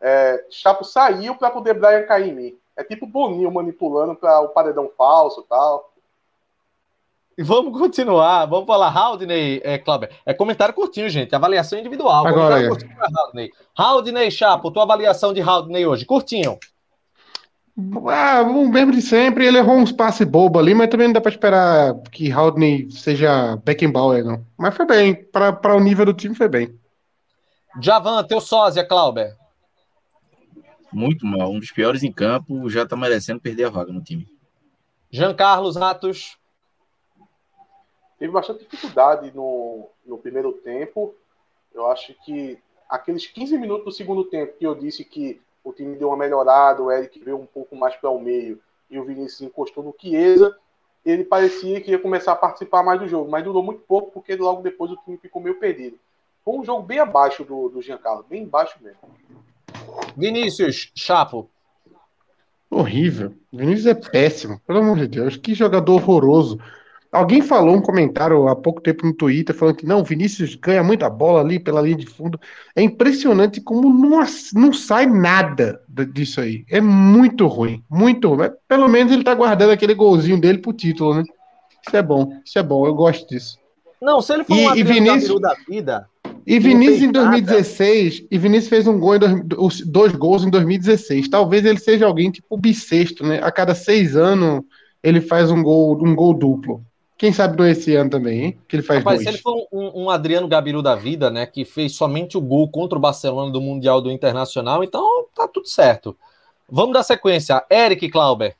[0.00, 2.58] é, Chapo saiu para poder Brian cair em mim.
[2.76, 5.92] É tipo Boninho manipulando para o paredão falso e tal.
[7.38, 10.08] E vamos continuar, vamos falar, Haldney, é, Cláudio.
[10.24, 11.34] É comentário curtinho, gente.
[11.34, 12.26] Avaliação individual.
[12.26, 12.68] Agora, é.
[12.68, 13.50] curtinho Haldney.
[13.76, 16.58] Haldney, Chapo, tua avaliação de Haldney hoje, curtinho.
[18.10, 21.20] Ah, o mesmo de sempre, ele errou uns passes bobo ali, mas também não dá
[21.20, 24.42] para esperar que Haldney seja Beckenbauer, não.
[24.56, 26.74] Mas foi bem, para o nível do time foi bem.
[27.82, 29.36] Javan, teu sósia, Clauber.
[30.96, 34.26] Muito mal, um dos piores em campo, já tá merecendo perder a vaga no time.
[35.10, 36.38] Jean Carlos Ratos.
[38.18, 41.14] Teve bastante dificuldade no, no primeiro tempo.
[41.74, 45.96] Eu acho que aqueles 15 minutos do segundo tempo que eu disse que o time
[45.96, 49.42] deu uma melhorada, o Eric veio um pouco mais para o meio e o Vinícius
[49.42, 50.56] encostou no Chiesa,
[51.04, 54.34] ele parecia que ia começar a participar mais do jogo, mas durou muito pouco porque
[54.34, 55.98] logo depois o time ficou meio perdido.
[56.42, 59.00] Foi um jogo bem abaixo do, do Giancarlo, bem baixo mesmo.
[60.16, 61.50] Vinícius, Chapo.
[62.70, 63.34] Horrível.
[63.52, 65.36] Vinícius é péssimo, pelo amor de Deus.
[65.36, 66.58] Que jogador horroroso.
[67.12, 71.08] Alguém falou um comentário há pouco tempo no Twitter falando que não, Vinícius ganha muita
[71.08, 72.38] bola ali pela linha de fundo.
[72.74, 74.22] É impressionante como não,
[74.54, 75.80] não sai nada
[76.12, 76.64] disso aí.
[76.68, 78.50] É muito ruim, muito ruim.
[78.68, 81.24] Pelo menos ele tá guardando aquele golzinho dele pro título, né?
[81.86, 83.58] Isso é bom, isso é bom, eu gosto disso.
[84.02, 86.08] Não, se ele for e, um e Vinícius, da vida.
[86.46, 88.28] E Vinícius em 2016, nada.
[88.30, 91.28] e Vinícius fez um gol em dois, dois gols em 2016.
[91.28, 93.40] Talvez ele seja alguém tipo bissexto, né?
[93.42, 94.62] A cada seis anos
[95.02, 96.84] ele faz um gol, um gol duplo.
[97.18, 98.58] Quem sabe não esse ano também, hein?
[98.68, 99.28] Que ele faz Rapaz, dois.
[99.28, 101.46] se ele for um, um, Adriano Gabiru da vida, né?
[101.46, 105.66] Que fez somente o gol contra o Barcelona do Mundial do Internacional, então tá tudo
[105.66, 106.16] certo.
[106.68, 107.64] Vamos dar sequência.
[107.70, 108.54] Eric Clauber.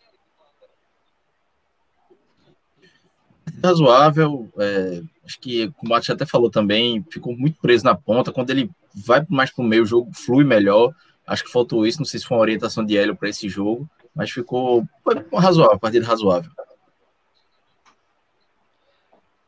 [3.62, 4.48] Razoável.
[4.58, 8.32] É, acho que, como o até falou também, ficou muito preso na ponta.
[8.32, 10.94] Quando ele vai mais para o meio, o jogo flui melhor.
[11.26, 11.98] Acho que faltou isso.
[11.98, 15.78] Não sei se foi uma orientação de Hélio para esse jogo, mas ficou foi razoável,
[15.78, 16.50] partida razoável.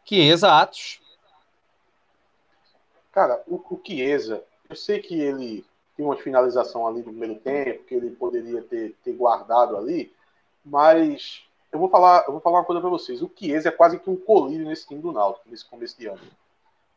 [0.05, 1.01] Chiesa, Atos.
[3.12, 5.64] Cara, o, o Chiesa, eu sei que ele
[5.97, 10.12] tem uma finalização ali no primeiro tempo, que ele poderia ter, ter guardado ali,
[10.64, 13.22] mas eu vou falar, eu vou falar uma coisa para vocês.
[13.22, 16.20] O Chiesa é quase que um colírio nesse time do Náutico, nesse começo de ano.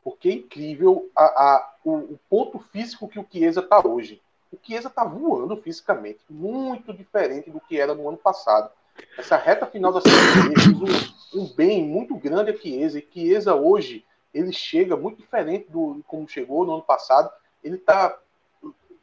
[0.03, 4.21] Porque é incrível a, a, o, o, ponto físico que o Chiesa está hoje.
[4.51, 8.71] O Chiesa está voando fisicamente, muito diferente do que era no ano passado.
[9.17, 12.99] Essa reta final da série fez um, um, bem muito grande a Chiesa.
[12.99, 17.29] E Chiesa hoje, ele chega muito diferente do como chegou no ano passado.
[17.63, 18.17] Ele está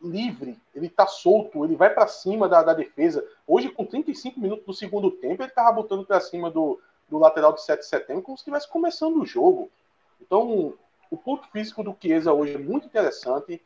[0.03, 3.25] livre, ele está solto, ele vai para cima da, da, defesa.
[3.47, 7.53] Hoje, com 35 minutos do segundo tempo, ele estava botando para cima do, do lateral
[7.53, 9.71] de 7 de setembro como se estivesse começando o jogo.
[10.21, 10.75] Então,
[11.11, 13.61] o ponto físico do Chiesa hoje é muito interessante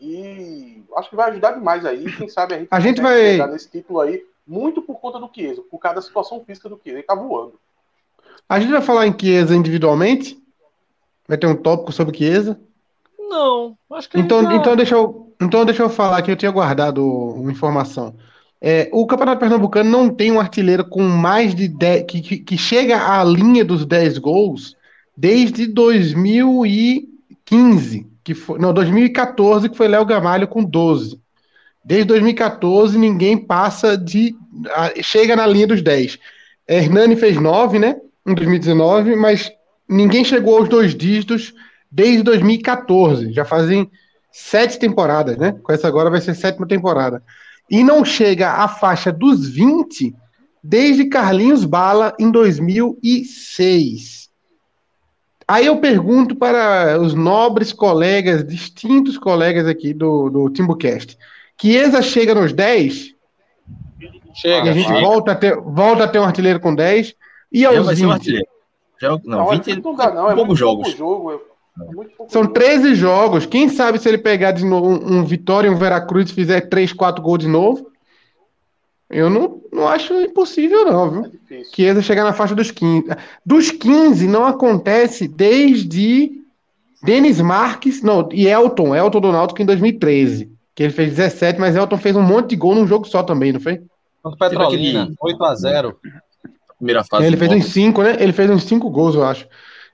[0.00, 2.04] e acho que vai ajudar demais aí.
[2.16, 5.30] Quem sabe a gente, a gente vai chegar nesse título aí muito por conta do
[5.32, 6.98] Chiesa, por causa da situação física do Chiesa.
[6.98, 7.58] Ele tá voando.
[8.48, 10.42] A gente vai falar em Chiesa individualmente?
[11.26, 12.58] Vai ter um tópico sobre Chiesa?
[13.28, 14.54] Não, acho que então, já...
[14.54, 18.16] então, deixa eu, então deixa eu falar que eu tinha guardado uma informação.
[18.60, 22.58] É, o Campeonato Pernambucano não tem um artilheiro com mais de 10, que, que, que
[22.58, 24.76] chega à linha dos 10 gols
[25.16, 31.20] desde 2015, que foi, não, 2014, que foi Léo Gamalho com 12.
[31.84, 34.34] Desde 2014, ninguém passa de.
[35.02, 36.18] chega na linha dos 10.
[36.66, 37.96] Hernani fez 9, né?
[38.26, 39.50] Em 2019, mas
[39.88, 41.54] ninguém chegou aos dois dígitos
[41.90, 43.32] desde 2014.
[43.32, 43.90] Já fazem
[44.30, 45.52] sete temporadas, né?
[45.62, 47.22] Com essa agora vai ser sétima temporada.
[47.70, 50.14] E não chega à faixa dos 20
[50.62, 54.28] desde Carlinhos Bala em 2006.
[55.46, 61.16] Aí eu pergunto para os nobres colegas, distintos colegas aqui do, do Timbucast.
[61.60, 63.14] Chiesa chega nos 10.
[64.34, 64.70] Chega.
[64.70, 67.14] a gente volta a, ter, volta a ter um artilheiro com 10.
[67.50, 68.04] E aos Já 20.
[68.04, 68.46] Um artilheiro.
[69.00, 70.30] Já, não, não, 20 não dá, não.
[70.30, 70.90] É poucos jogos.
[70.90, 71.38] Jogo, é
[72.28, 73.46] São 13 jogos.
[73.46, 76.62] Quem sabe se ele pegar de novo um, um Vitória e um Veracruz e fizer
[76.62, 77.90] 3, 4 gols de novo?
[79.10, 81.32] Eu não, não acho impossível, não, viu?
[81.50, 83.06] É Chiesa chegar na faixa dos 15.
[83.44, 86.32] Dos 15 não acontece desde
[87.02, 91.74] Denis Marques, não, e Elton, Elton Donaldo, que em 2013 que ele fez 17, mas
[91.74, 93.82] Elton fez um monte de gol num jogo só também, não foi?
[94.22, 95.96] Contra Petrolina, 8x0.
[96.76, 97.26] Primeira fase.
[97.26, 98.16] Ele fez uns 5, né?
[98.20, 99.48] Ele fez uns 5 gols, eu acho.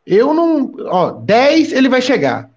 [0.07, 0.73] Eu não.
[0.87, 2.51] Ó, 10 ele vai chegar.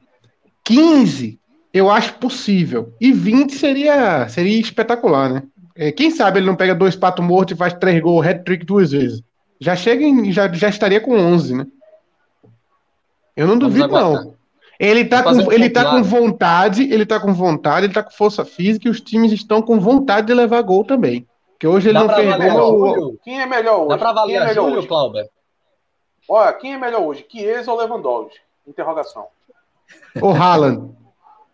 [0.64, 1.40] 15
[1.74, 2.94] eu acho possível.
[3.00, 5.44] E 20 seria, seria espetacular, né?
[5.76, 8.92] É, quem sabe ele não pega dois patos mortos e faz três gols, hat-trick duas
[8.92, 9.22] vezes.
[9.60, 11.68] Já chega em, já, já estaria com 11, né?
[13.36, 14.36] Eu não duvido, não.
[14.80, 18.46] Ele tá, com, ele tá com vontade, ele tá com vontade, ele tá com força
[18.46, 21.26] física e os times estão com vontade de levar gol também.
[21.60, 23.18] Que hoje ele Dá não fez gol.
[23.24, 23.90] Quem é melhor hoje?
[23.90, 25.28] Dá pra quem é melhor Júlio, Clauber?
[26.30, 27.26] Olha, quem é melhor hoje?
[27.30, 28.40] Chiesa ou Lewandowski?
[28.68, 29.28] Interrogação.
[30.22, 30.98] O Haaland.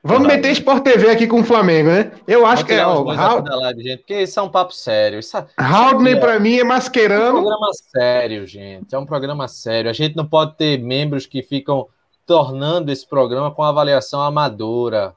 [0.06, 2.12] Vamos meter Sport TV aqui com o Flamengo, né?
[2.28, 2.86] Eu acho que é.
[2.86, 3.42] Ó, Raul...
[3.42, 5.20] live, gente, porque isso é um papo sério.
[5.20, 6.20] Isso, é- Haldney, é...
[6.20, 7.38] para mim, é masquerando.
[7.38, 8.94] É um programa sério, gente.
[8.94, 9.90] É um programa sério.
[9.90, 11.88] A gente não pode ter membros que ficam
[12.26, 15.16] tornando esse programa com avaliação amadora.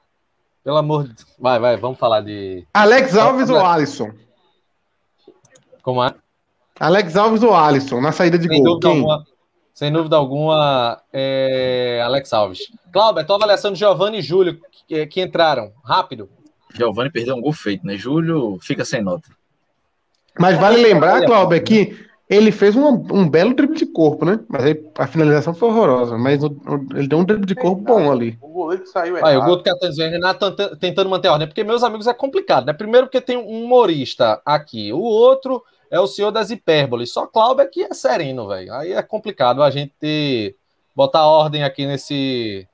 [0.63, 2.65] Pelo amor de Vai, vai, vamos falar de.
[2.73, 4.13] Alex Alves ou Alisson?
[5.83, 6.15] Como é?
[6.79, 8.79] Alex Alves ou Alisson, na saída de Sem gol.
[8.79, 9.27] Dúvida alguma,
[9.77, 12.01] sem dúvida alguma, é...
[12.03, 12.61] Alex Alves.
[12.91, 14.59] Cláudio, a tua avaliação de Giovanni e Júlio,
[14.89, 15.71] que, que entraram.
[15.85, 16.31] Rápido.
[16.75, 17.95] Giovanni perdeu um gol feito, né?
[17.95, 19.29] Júlio fica sem nota.
[20.41, 21.95] Mas vale lembrar, Cláudio, que
[22.27, 24.41] ele fez um, um belo drible de corpo, né?
[24.49, 26.17] Mas aí, a finalização foi horrorosa.
[26.17, 28.39] Mas o, o, ele deu um drible de corpo bom ali.
[28.41, 29.29] O goleiro que saiu errado.
[29.29, 31.49] Aí, o gol do Catanzio Renato tentando manter a ordem.
[31.49, 32.73] Porque, meus amigos, é complicado, né?
[32.73, 34.91] Primeiro porque tem um humorista aqui.
[34.91, 37.13] O outro é o senhor das hipérboles.
[37.13, 38.73] Só Cláudio é que é sereno, velho.
[38.75, 40.57] Aí é complicado a gente
[40.95, 42.67] botar ordem aqui nesse...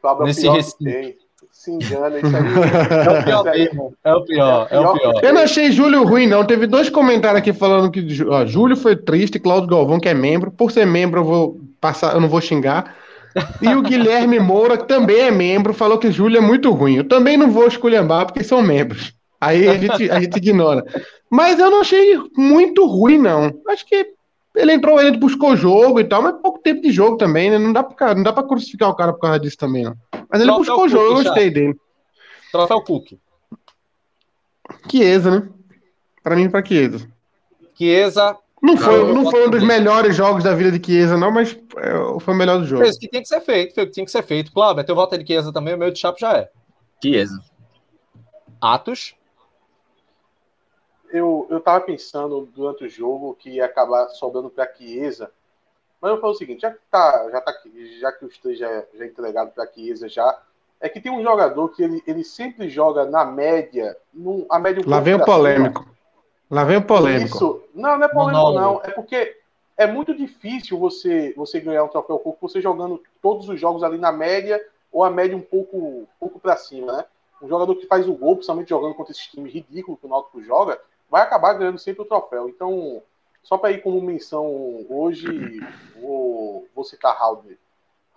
[0.00, 1.20] Cláudio nesse é recinto
[1.60, 2.18] se engana.
[2.18, 2.42] Isso aí,
[3.06, 3.94] é o pior mesmo.
[4.02, 5.20] É o pior, é o pior.
[5.22, 6.44] Eu não achei Júlio ruim, não.
[6.44, 10.50] Teve dois comentários aqui falando que ó, Júlio foi triste, Cláudio Galvão, que é membro.
[10.50, 12.96] Por ser membro, eu vou passar, eu não vou xingar.
[13.60, 16.96] E o Guilherme Moura, que também é membro, falou que Júlio é muito ruim.
[16.96, 19.12] Eu também não vou esculhambar, porque são membros.
[19.40, 20.84] Aí a gente, a gente ignora.
[21.30, 23.50] Mas eu não achei muito ruim, não.
[23.68, 24.14] Acho que
[24.54, 27.58] ele entrou, ele buscou jogo e tal, mas pouco tempo de jogo também, né?
[27.58, 29.96] Não dá pra, não dá pra crucificar o cara por causa disso também, não.
[30.28, 31.76] Mas ele buscou o jogo, eu gostei dele.
[32.52, 33.12] Troféu Cook.
[34.90, 35.48] Chiesa, né?
[36.22, 37.08] Pra mim, pra Chiesa.
[37.76, 38.36] Chiesa.
[38.62, 42.20] Não foi, não, foi um dos melhores jogos da vida de Chiesa, não, mas é,
[42.20, 42.82] foi o melhor do jogo.
[42.82, 44.52] Fez o que tem que ser feito, foi o que tinha que ser feito.
[44.52, 46.50] Claro, teu voto é de Chiesa também, o meu de Chapo já é.
[47.02, 47.40] Chiesa.
[48.60, 49.14] Atos.
[51.12, 55.30] Eu, eu tava pensando durante o jogo que ia acabar sobrando pra Chiesa,
[56.00, 57.52] mas eu falo o seguinte, já que, tá, já, tá,
[57.98, 60.40] já que os três já, já entregaram para Chiesa já,
[60.80, 64.82] é que tem um jogador que ele, ele sempre joga na média, num, a média
[64.84, 65.82] um Lá vem o polêmico.
[65.82, 65.94] Cima.
[66.50, 67.36] Lá vem o polêmico.
[67.36, 69.36] Isso, não, não é polêmico não, é porque
[69.76, 73.98] é muito difícil você você ganhar um troféu Cook você jogando todos os jogos ali
[73.98, 74.60] na média
[74.92, 77.04] ou a média um pouco, um pouco para cima, né?
[77.40, 80.42] Um jogador que faz o gol, principalmente jogando contra esses times ridículos que o Náutico
[80.42, 80.80] joga,
[81.10, 82.48] vai acabar ganhando sempre o troféu.
[82.48, 83.02] Então,
[83.42, 85.26] só para ir como menção hoje,
[86.00, 87.58] vou, vou citar Haldner.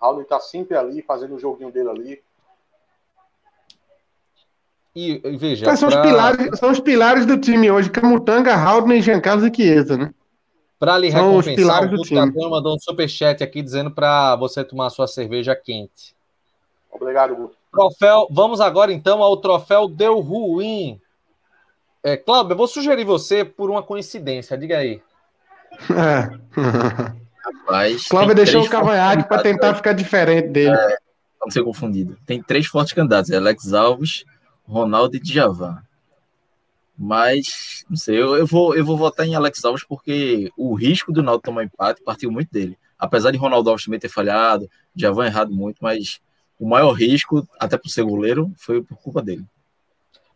[0.00, 2.22] Haldner está sempre ali, fazendo o joguinho dele ali.
[4.94, 5.74] E, e veja.
[5.76, 6.00] são, pra...
[6.00, 10.14] os pilares, são os pilares do time hoje: Camutanga, Haldner, Jean Carlos e Chiesa, né?
[10.78, 14.62] Para lhe são recompensar, os pilares o Guto mandou um superchat aqui dizendo para você
[14.62, 16.14] tomar sua cerveja quente.
[16.92, 17.56] Obrigado, Guto.
[17.72, 21.00] Troféu, vamos agora então ao troféu Deu Ruim.
[22.04, 25.00] É, Cláudio, eu vou sugerir você por uma coincidência, diga aí.
[25.90, 26.28] É.
[27.44, 28.06] Rapaz.
[28.06, 30.76] Cláudio deixou o cavanhaque para tentar ficar diferente dele.
[30.76, 30.98] É,
[31.40, 32.18] não ser confundido.
[32.26, 34.24] Tem três fortes candidatos: é Alex Alves,
[34.64, 35.82] Ronaldo e Djavan.
[36.96, 41.10] Mas, não sei, eu, eu, vou, eu vou votar em Alex Alves porque o risco
[41.10, 42.78] do Naldo tomar empate partiu muito dele.
[42.98, 46.20] Apesar de Ronaldo Alves também ter falhado, Djavan errado muito, mas
[46.60, 49.44] o maior risco, até por ser goleiro, foi por culpa dele.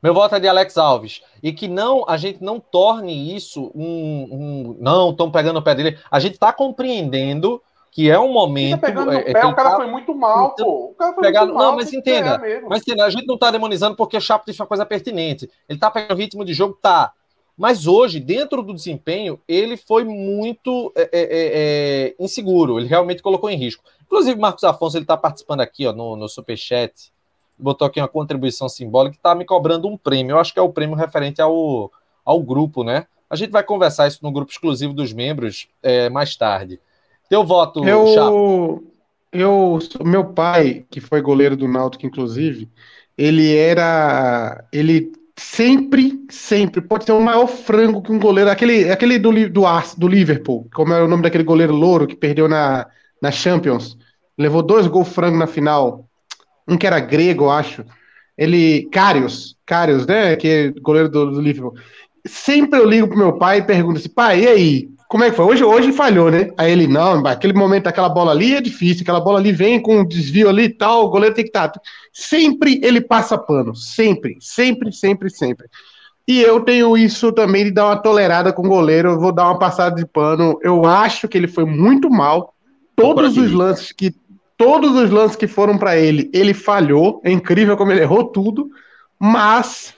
[0.02, 1.22] Meu voto é de Alex Alves.
[1.42, 4.28] E que não a gente não torne isso um.
[4.30, 5.98] um não, estão pegando o pé dele.
[6.10, 8.80] A gente está compreendendo que é um momento.
[8.80, 10.90] Tá pegando é, pé, o cara tá, foi muito mal, pô.
[10.90, 11.66] O cara foi pegar, muito mal.
[11.66, 12.40] Não, mas entenda.
[12.68, 15.50] Mas entenda, a gente não está demonizando porque o Chapo disse uma coisa pertinente.
[15.68, 17.12] Ele está pegando o ritmo de jogo, tá.
[17.56, 22.78] Mas hoje, dentro do desempenho, ele foi muito é, é, é, é inseguro.
[22.78, 23.82] Ele realmente colocou em risco.
[24.06, 27.10] Inclusive, Marcos Afonso, ele está participando aqui ó, no, no Superchat
[27.58, 30.34] botou aqui uma contribuição simbólica que está me cobrando um prêmio.
[30.34, 31.90] Eu acho que é o prêmio referente ao,
[32.24, 33.06] ao grupo, né?
[33.28, 36.80] A gente vai conversar isso no grupo exclusivo dos membros é, mais tarde.
[37.28, 38.82] Teu voto, eu.
[39.30, 42.66] Eu, meu pai, que foi goleiro do Náutico, inclusive,
[43.16, 49.18] ele era, ele sempre, sempre pode ser o maior frango que um goleiro, aquele, aquele
[49.18, 49.62] do, do,
[49.98, 52.86] do Liverpool, como é o nome daquele goleiro louro que perdeu na,
[53.20, 53.98] na Champions,
[54.36, 56.07] levou dois gols frango na final
[56.68, 57.84] um que era grego, eu acho.
[58.36, 60.36] Ele, Carius, Carius, né?
[60.36, 61.74] Que é goleiro do, do Liverpool.
[62.26, 64.88] Sempre eu ligo pro meu pai e pergunto assim, pai, e aí?
[65.08, 65.46] Como é que foi?
[65.46, 66.50] Hoje, hoje falhou, né?
[66.58, 70.00] Aí ele, não, aquele momento, aquela bola ali é difícil, aquela bola ali vem com
[70.00, 71.68] um desvio ali e tal, o goleiro tem que estar.
[71.68, 71.80] Tá...
[72.12, 75.66] Sempre ele passa pano, sempre, sempre, sempre, sempre.
[76.28, 79.44] E eu tenho isso também de dar uma tolerada com o goleiro, eu vou dar
[79.44, 80.58] uma passada de pano.
[80.62, 82.52] Eu acho que ele foi muito mal.
[82.94, 84.14] Todos os lances que
[84.58, 87.22] todos os lances que foram para ele, ele falhou.
[87.24, 88.68] É incrível como ele errou tudo.
[89.18, 89.94] Mas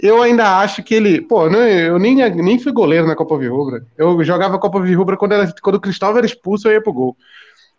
[0.00, 1.20] eu ainda acho que ele.
[1.20, 3.84] Pô, eu nem, nem fui goleiro na Copa Virrubra.
[3.98, 7.16] Eu jogava Copa Virrubra quando, era, quando o Cristóvão era expulso, eu ia pro gol.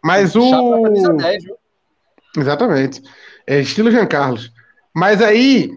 [0.04, 0.84] Mas o.
[1.18, 1.46] 10,
[2.38, 3.02] Exatamente.
[3.48, 4.52] É estilo Jean Carlos.
[4.94, 5.72] Mas aí,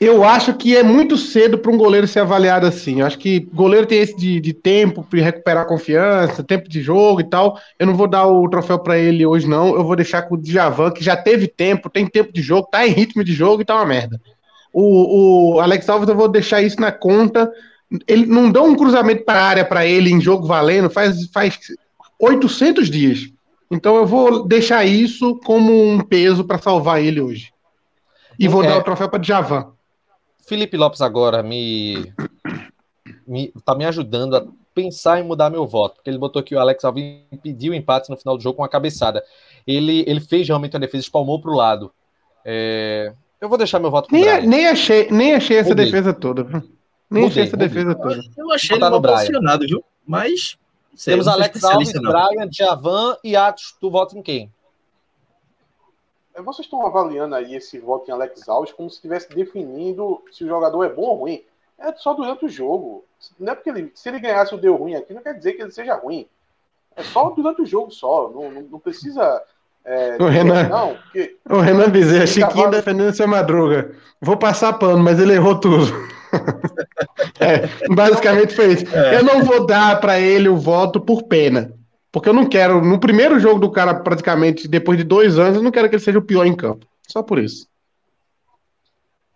[0.00, 3.00] eu acho que é muito cedo para um goleiro ser avaliado assim.
[3.00, 7.20] Eu acho que goleiro tem esse de, de tempo para recuperar confiança, tempo de jogo
[7.20, 7.58] e tal.
[7.78, 9.74] Eu não vou dar o troféu para ele hoje, não.
[9.74, 12.86] Eu vou deixar com o Djavan, que já teve tempo, tem tempo de jogo, tá
[12.86, 14.20] em ritmo de jogo e tá uma merda.
[14.72, 17.50] O, o Alex Alves, eu vou deixar isso na conta.
[18.06, 21.58] Ele não dá um cruzamento para a área para ele em jogo valendo faz, faz
[22.20, 23.32] 800 dias.
[23.68, 27.52] Então eu vou deixar isso como um peso para salvar ele hoje.
[28.38, 28.68] E vou é...
[28.68, 29.72] dar o troféu para Djavan.
[30.48, 32.12] Felipe Lopes agora me,
[33.26, 36.60] me tá me ajudando a pensar em mudar meu voto, porque ele botou que o
[36.60, 39.22] Alex Alvim pediu empate no final do jogo com a cabeçada.
[39.66, 41.92] Ele, ele fez realmente a defesa, espalmou para o lado.
[42.44, 43.12] É...
[43.40, 46.44] Eu vou deixar meu voto nem, nem achei Nem achei essa defesa toda.
[47.10, 47.68] Nem mudei, achei essa mudei.
[47.68, 48.20] defesa toda.
[48.36, 49.84] Eu achei ele mal posicionado, viu?
[50.06, 50.58] Mas.
[50.94, 51.92] Sei, Temos Alex Alves.
[51.92, 53.76] Brian, Javan e Atos.
[53.80, 54.50] Tu vota em quem?
[56.38, 60.44] É, vocês estão avaliando aí esse voto em Alex Alves como se estivesse definindo se
[60.44, 61.42] o jogador é bom ou ruim.
[61.78, 63.04] É só durante o jogo.
[63.38, 65.62] Não é porque ele, se ele ganhasse o deu ruim aqui, não quer dizer que
[65.62, 66.26] ele seja ruim.
[66.96, 68.30] É só durante o jogo só.
[68.32, 69.42] Não, não, não precisa.
[69.84, 73.92] É, o Renan, não, porque, o Renan Bezerra, Chiquinho defendendo seu Madruga.
[74.20, 75.86] Vou passar pano, mas ele errou tudo.
[77.40, 78.84] é, basicamente foi isso.
[78.94, 79.16] É.
[79.16, 81.72] Eu não vou dar para ele o voto por pena.
[82.10, 85.62] Porque eu não quero, no primeiro jogo do cara, praticamente, depois de dois anos, eu
[85.62, 86.86] não quero que ele seja o pior em campo.
[87.06, 87.68] Só por isso.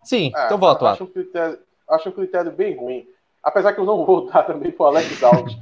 [0.03, 0.87] Sim, é, então voto.
[0.87, 1.59] Acho um, critério,
[1.89, 3.07] acho um critério bem ruim.
[3.43, 5.57] Apesar que eu não vou dar também pro Alex Alves.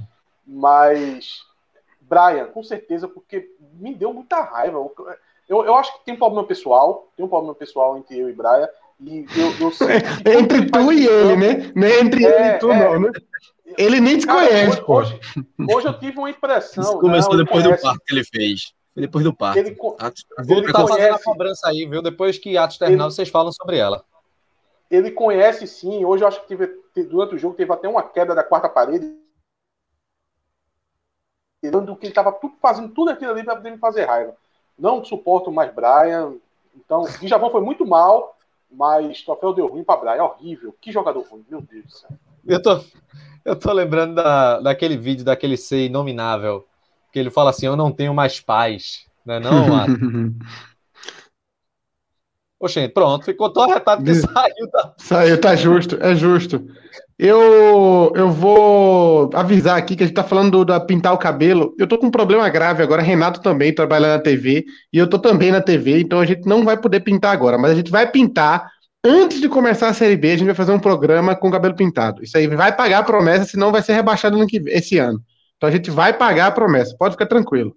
[0.46, 1.42] mas,
[2.00, 4.78] Brian, com certeza, porque me deu muita raiva.
[5.48, 8.32] Eu, eu acho que tem um problema pessoal, tem um problema pessoal entre eu e
[8.32, 8.68] Brian.
[9.00, 9.96] E eu, eu sei,
[10.36, 11.72] entre tu e ele, né?
[11.74, 13.10] Nem entre é, ele e tu, é, não, né?
[13.76, 15.20] Ele nem te Cara, conhece, hoje, hoje,
[15.74, 16.82] hoje, eu tive uma impressão.
[16.82, 17.82] Isso começou não, depois conhece.
[17.82, 18.72] do parto que ele fez.
[18.92, 19.58] Foi depois do parto.
[19.58, 22.02] Ele, Atos, Vou ele tá fazendo a cobrança aí, viu?
[22.02, 24.04] Depois que Atos terminar, ele, vocês falam sobre ela.
[24.90, 26.04] Ele conhece sim.
[26.04, 26.66] Hoje eu acho que teve,
[27.04, 29.16] durante o jogo teve até uma queda da quarta parede.
[31.62, 34.34] Dando que ele estava tudo, fazendo tudo aquilo ali para poder me fazer raiva.
[34.78, 36.34] Não suporto mais Brian.
[36.74, 38.36] Então, o Javão foi muito mal,
[38.70, 40.24] mas troféu deu ruim para Brian.
[40.24, 40.74] Horrível.
[40.80, 42.10] Que jogador ruim, meu Deus do céu.
[42.46, 42.80] Eu tô,
[43.44, 46.66] eu tô lembrando da, daquele vídeo daquele ser inominável,
[47.12, 49.06] que ele fala assim: Eu não tenho mais paz.
[49.24, 50.34] Não é não, mano?
[52.62, 54.70] Oxê, pronto, ficou tão arretado que saiu.
[54.70, 54.94] Da...
[54.98, 56.62] Saiu, tá justo, é justo.
[57.18, 61.74] Eu, eu vou avisar aqui que a gente tá falando da pintar o cabelo.
[61.78, 63.02] Eu tô com um problema grave agora.
[63.02, 66.64] Renato também trabalha na TV e eu tô também na TV, então a gente não
[66.64, 68.70] vai poder pintar agora, mas a gente vai pintar
[69.04, 72.22] Antes de começar a Série B, a gente vai fazer um programa com cabelo pintado.
[72.22, 75.22] Isso aí vai pagar a promessa, senão vai ser rebaixado no que, esse ano.
[75.56, 77.74] Então a gente vai pagar a promessa, pode ficar tranquilo.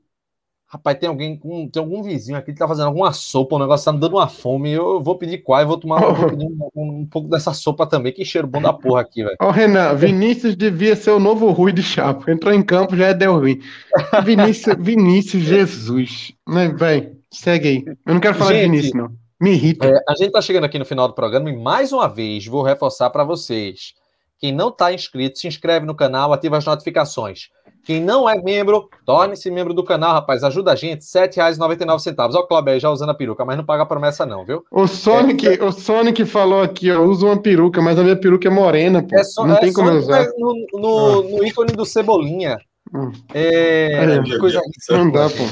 [0.67, 3.93] Rapaz, tem alguém, tem algum vizinho aqui que tá fazendo alguma sopa, o negócio tá
[3.93, 4.71] me dando uma fome.
[4.71, 6.11] Eu vou pedir qual e vou tomar oh.
[6.15, 8.11] vou um, um, um, pouco dessa sopa também.
[8.11, 9.37] Que cheiro bom da porra aqui, velho.
[9.39, 12.29] Ó, oh, Renan, Vinícius devia ser o novo Rui de Chapo.
[12.29, 13.61] Entrou em campo, já é deu ruim.
[14.25, 16.33] Vinícius, Vinícius Jesus.
[16.47, 17.85] Né, velho, segue aí.
[18.05, 19.22] Eu não quero falar Gente, de Vinícius, não.
[19.39, 19.87] Me irrita.
[19.87, 22.63] É, a gente está chegando aqui no final do programa e mais uma vez vou
[22.63, 23.93] reforçar para vocês.
[24.39, 27.49] Quem não está inscrito, se inscreve no canal, ativa as notificações.
[27.83, 30.43] Quem não é membro, torne-se membro do canal, rapaz.
[30.43, 32.17] Ajuda a gente, R$ 7,99.
[32.17, 34.63] Olha o Cláudio aí já usando a peruca, mas não paga a promessa, não, viu?
[34.71, 38.47] O Sonic, é, o Sonic falou aqui, ó, usa uma peruca, mas a minha peruca
[38.47, 39.17] é morena, pô.
[39.17, 40.27] É só, não é tem como usar.
[40.37, 41.23] No, no, ah.
[41.23, 42.57] no, ícone do Cebolinha.
[42.93, 43.11] Hum.
[43.33, 45.43] É, é, coisa Não dá, pô.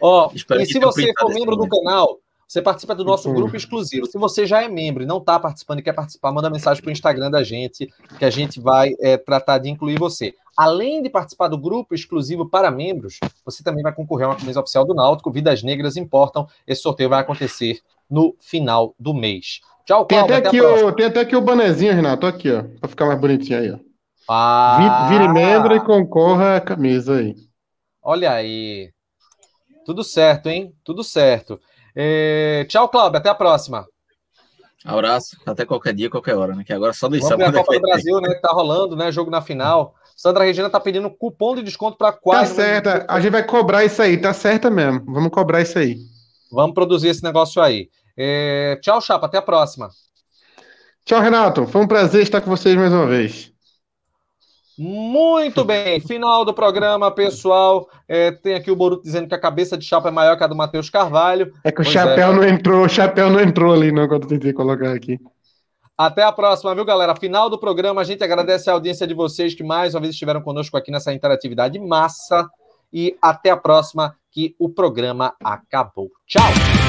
[0.00, 2.18] Ó, e se você for membro do canal,
[2.48, 4.06] você participa do nosso grupo exclusivo.
[4.06, 6.88] Se você já é membro e não está participando e quer participar, manda mensagem para
[6.88, 10.34] o Instagram da gente, que a gente vai é, tratar de incluir você.
[10.56, 14.60] Além de participar do grupo exclusivo para membros, você também vai concorrer a uma camisa
[14.60, 15.30] oficial do Náutico.
[15.30, 16.48] Vidas Negras importam.
[16.66, 19.60] Esse sorteio vai acontecer no final do mês.
[19.84, 20.28] Tchau, Cláudio.
[20.28, 22.26] Tem até, aqui o, tem até aqui o banezinho, Renato.
[22.26, 22.64] Aqui, ó.
[22.80, 23.78] Para ficar mais bonitinho aí, ó.
[24.26, 25.06] Ah.
[25.10, 27.34] Vire membro e concorra a camisa aí.
[28.02, 28.90] Olha aí.
[29.84, 30.74] Tudo certo, hein?
[30.82, 31.60] Tudo certo.
[32.00, 32.64] É...
[32.68, 33.18] Tchau, Cláudio.
[33.18, 33.84] Até a próxima.
[34.84, 35.36] Abraço.
[35.44, 36.62] Até qualquer dia, qualquer hora, né?
[36.62, 37.52] Que agora só dois sábados.
[37.52, 38.34] a Copa do Brasil, né?
[38.34, 39.10] Que tá rolando, né?
[39.10, 39.96] Jogo na final.
[40.16, 42.54] Sandra Regina tá pedindo cupom de desconto para quase.
[42.54, 43.06] Tá certa.
[43.08, 44.16] A gente vai cobrar isso aí.
[44.16, 45.04] Tá certa mesmo.
[45.06, 45.98] Vamos cobrar isso aí.
[46.52, 47.90] Vamos produzir esse negócio aí.
[48.16, 48.78] É...
[48.80, 49.26] Tchau, Chapa.
[49.26, 49.90] Até a próxima.
[51.04, 51.66] Tchau, Renato.
[51.66, 53.52] Foi um prazer estar com vocês mais uma vez.
[54.78, 57.88] Muito bem, final do programa, pessoal.
[58.06, 60.46] É, tem aqui o Boruto dizendo que a cabeça de chapa é maior que a
[60.46, 61.52] do Matheus Carvalho.
[61.64, 62.34] É que o pois chapéu é.
[62.34, 65.18] não entrou, o chapéu não entrou ali, não, quando eu tentei colocar aqui.
[65.96, 67.16] Até a próxima, viu, galera?
[67.16, 70.40] Final do programa, a gente agradece a audiência de vocês que mais uma vez estiveram
[70.40, 72.48] conosco aqui nessa interatividade massa.
[72.92, 76.08] E até a próxima, que o programa acabou.
[76.24, 76.87] Tchau!